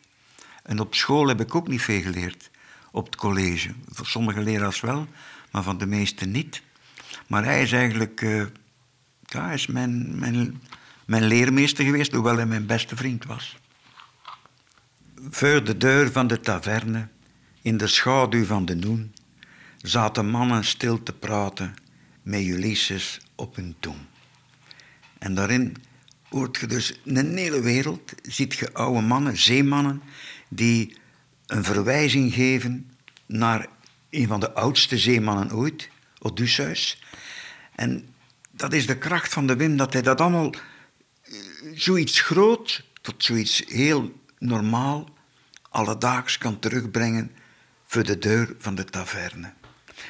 En 0.64 0.80
op 0.80 0.96
school 0.96 1.28
heb 1.28 1.42
ik 1.42 1.56
ook 1.56 1.68
niet 1.68 1.82
veel 1.82 2.02
geleerd. 2.02 2.50
Op 2.92 3.06
het 3.06 3.16
college. 3.16 3.70
Voor 3.90 4.06
sommige 4.06 4.42
leraars 4.42 4.80
wel, 4.80 5.08
maar 5.52 5.64
van 5.64 5.78
de 5.78 5.86
meeste 5.86 6.26
niet. 6.26 6.62
Maar 7.28 7.44
hij 7.44 7.62
is 7.62 7.72
eigenlijk... 7.72 8.22
Uh, 8.22 8.46
ja, 9.26 9.52
is 9.52 9.68
mijn, 9.68 10.20
mijn, 10.20 10.62
mijn 11.06 11.24
leermeester 11.24 11.86
geweest, 11.86 12.12
hoewel 12.12 12.36
hij 12.36 12.46
mijn 12.46 12.66
beste 12.66 12.96
vriend 12.96 13.26
was. 13.26 13.58
Voor 15.22 15.64
de 15.64 15.78
deur 15.78 16.12
van 16.12 16.28
de 16.28 16.40
taverne, 16.40 17.08
in 17.62 17.78
de 17.78 17.88
schaduw 17.88 18.46
van 18.46 18.66
de 18.66 18.76
noen, 18.76 19.14
zaten 19.78 20.30
mannen 20.30 20.66
stil 20.66 21.04
te 21.04 21.14
praten 21.14 21.76
met 22.22 22.42
Ulysses 22.42 23.20
op 23.36 23.56
hun 23.56 23.76
tong. 23.80 23.98
En 25.18 25.36
daarin 25.36 25.76
hoort 26.30 26.58
je 26.58 26.68
dus 26.68 27.00
een 27.06 27.38
hele 27.38 27.62
wereld, 27.62 28.14
ziet 28.22 28.54
je 28.54 28.74
oude 28.74 29.02
mannen, 29.02 29.38
zeemannen, 29.38 30.02
die 30.50 30.98
een 31.48 31.64
verwijzing 31.64 32.34
geven 32.34 32.92
naar 33.26 33.68
een 34.10 34.28
van 34.28 34.40
de 34.40 34.54
oudste 34.54 34.98
zeemannen 34.98 35.54
ooit, 35.54 35.90
Odysseus. 36.20 37.04
En 37.76 38.10
dat 38.52 38.74
is 38.74 38.86
de 38.86 38.98
kracht 38.98 39.34
van 39.34 39.48
de 39.48 39.56
Wim, 39.56 39.78
dat 39.78 39.94
hij 39.94 40.02
dat 40.02 40.22
allemaal 40.22 40.54
zoiets 41.74 42.22
groot 42.22 42.84
tot 43.02 43.24
zoiets 43.24 43.64
heel 43.68 44.26
normaal, 44.40 45.10
alledaags 45.70 46.38
kan 46.38 46.60
terugbrengen 46.60 47.32
voor 47.86 48.04
de 48.04 48.18
deur 48.18 48.56
van 48.58 48.76
de 48.76 48.86
taverne. 48.86 49.54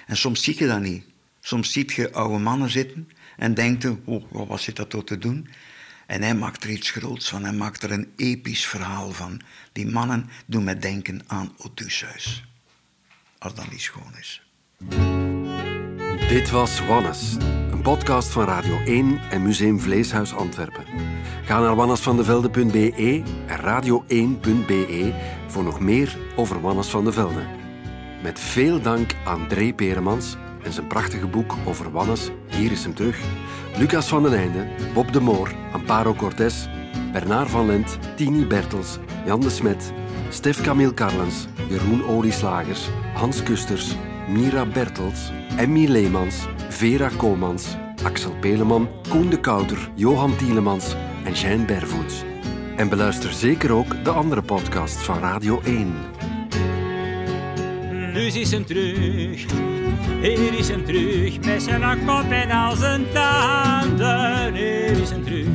En 0.08 0.18
soms 0.18 0.44
zie 0.44 0.60
je 0.60 0.68
dat 0.68 0.82
niet. 0.82 1.06
Soms 1.40 1.72
zie 1.72 1.92
je 1.96 2.14
oude 2.14 2.38
mannen 2.38 2.70
zitten 2.70 3.10
en 3.38 3.54
denkt 3.54 3.82
je, 3.82 3.98
wat 4.32 4.62
zit 4.62 4.76
dat 4.76 4.90
toch 4.90 5.04
te 5.04 5.18
doen? 5.18 5.50
En 6.08 6.22
hij 6.22 6.36
maakt 6.36 6.64
er 6.64 6.70
iets 6.70 6.92
groots 6.92 7.30
van. 7.30 7.44
Hij 7.44 7.54
maakt 7.54 7.84
er 7.84 7.92
een 7.92 8.12
episch 8.16 8.68
verhaal 8.68 9.12
van. 9.12 9.42
Die 9.72 9.88
mannen 9.88 10.30
doen 10.46 10.64
me 10.64 10.78
denken 10.78 11.22
aan 11.28 11.54
Odysseus. 11.58 12.44
Als 13.38 13.54
dat 13.54 13.72
niet 13.72 13.82
schoon 13.82 14.14
is. 14.20 14.42
Dit 16.28 16.50
was 16.50 16.86
Wannes, 16.86 17.36
een 17.78 17.84
podcast 17.84 18.28
van 18.30 18.46
Radio 18.46 18.78
1 18.86 19.20
en 19.30 19.42
Museum 19.42 19.80
Vleeshuis 19.80 20.36
Antwerpen. 20.36 20.84
Ga 21.44 21.60
naar 21.60 21.76
wannesvandevelde.be 21.76 23.24
en 23.48 23.60
radio1.be 23.60 25.14
voor 25.48 25.64
nog 25.64 25.80
meer 25.80 26.18
over 26.36 26.62
Wannes 26.62 26.88
van 26.88 27.06
de 27.06 27.12
Velde. 27.12 27.42
Met 28.24 28.40
veel 28.40 28.82
dank 28.82 29.16
aan 29.26 29.48
Dree 29.48 29.74
Peremans 29.74 30.36
en 30.64 30.74
zijn 30.74 30.88
prachtige 30.88 31.28
boek 31.28 31.56
over 31.66 31.92
Wannes, 31.92 32.30
Hier 32.48 32.72
is 32.72 32.84
hem 32.84 32.94
terug, 32.94 33.20
Lucas 33.78 34.08
van 34.08 34.24
den 34.24 34.34
Einde, 34.34 34.68
Bob 34.94 35.14
de 35.14 35.20
Moor, 35.20 35.52
Amparo 35.72 36.14
Cortés, 36.14 36.70
Bernard 37.12 37.50
van 37.50 37.66
Lent, 37.66 37.98
Tini 38.16 38.46
Bertels, 38.46 38.98
Jan 39.26 39.40
de 39.40 39.50
Smet, 39.50 39.92
Stef 40.30 40.62
Camille 40.62 40.94
Carlens, 40.94 41.48
Jeroen 41.70 42.04
Olieslagers, 42.08 42.90
Hans 43.14 43.44
Kusters, 43.44 43.96
Mira 44.28 44.66
Bertels, 44.66 45.32
Emmy 45.58 45.88
Leemans, 45.88 46.46
Vera 46.70 47.10
Komans, 47.18 47.76
Axel 48.04 48.32
Peleman, 48.40 48.90
Koen 49.10 49.30
de 49.30 49.40
Kouter, 49.40 49.78
Johan 49.96 50.36
Tielemans 50.36 50.96
en 51.24 51.34
Jean 51.34 51.66
Bervoets. 51.66 52.24
En 52.76 52.90
beluister 52.90 53.32
zeker 53.34 53.72
ook 53.72 54.04
de 54.04 54.10
andere 54.10 54.42
podcasts 54.42 55.04
van 55.04 55.20
Radio 55.20 55.62
1. 55.64 55.94
Nu 58.14 58.26
is 58.26 58.52
hem 58.52 58.66
terug, 58.66 59.46
hier 60.22 60.58
is 60.58 60.70
hem 60.70 60.86
terug, 60.86 61.40
met 61.40 61.64
zijn 61.64 62.06
kop 62.06 62.32
en 62.32 62.52
al 62.52 62.76
zijn 62.76 63.06
tanden. 63.14 64.54
Hier 64.54 65.02
is 65.02 65.10
hem 65.10 65.24
terug, 65.24 65.48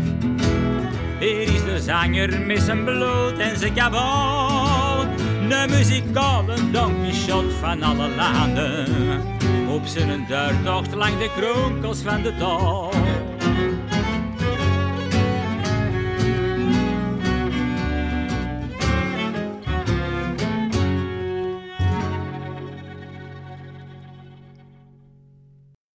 hier 1.20 1.54
is 1.54 1.64
de 1.64 1.80
zanger 1.80 2.40
met 2.40 2.60
zijn 2.60 2.84
bloed 2.84 3.38
en 3.38 3.58
zijn 3.58 3.74
kabel. 3.74 5.06
De 5.48 5.66
muzikale 5.70 6.54
Don 6.70 6.92
Quixote 7.02 7.50
van 7.50 7.82
alle 7.82 8.08
landen, 8.08 9.40
op 9.72 9.86
zijn 9.86 10.26
duurtocht 10.26 10.94
langs 10.94 11.18
de 11.18 11.30
kronkels 11.36 11.98
van 11.98 12.22
de 12.22 12.36
dal. 12.36 12.90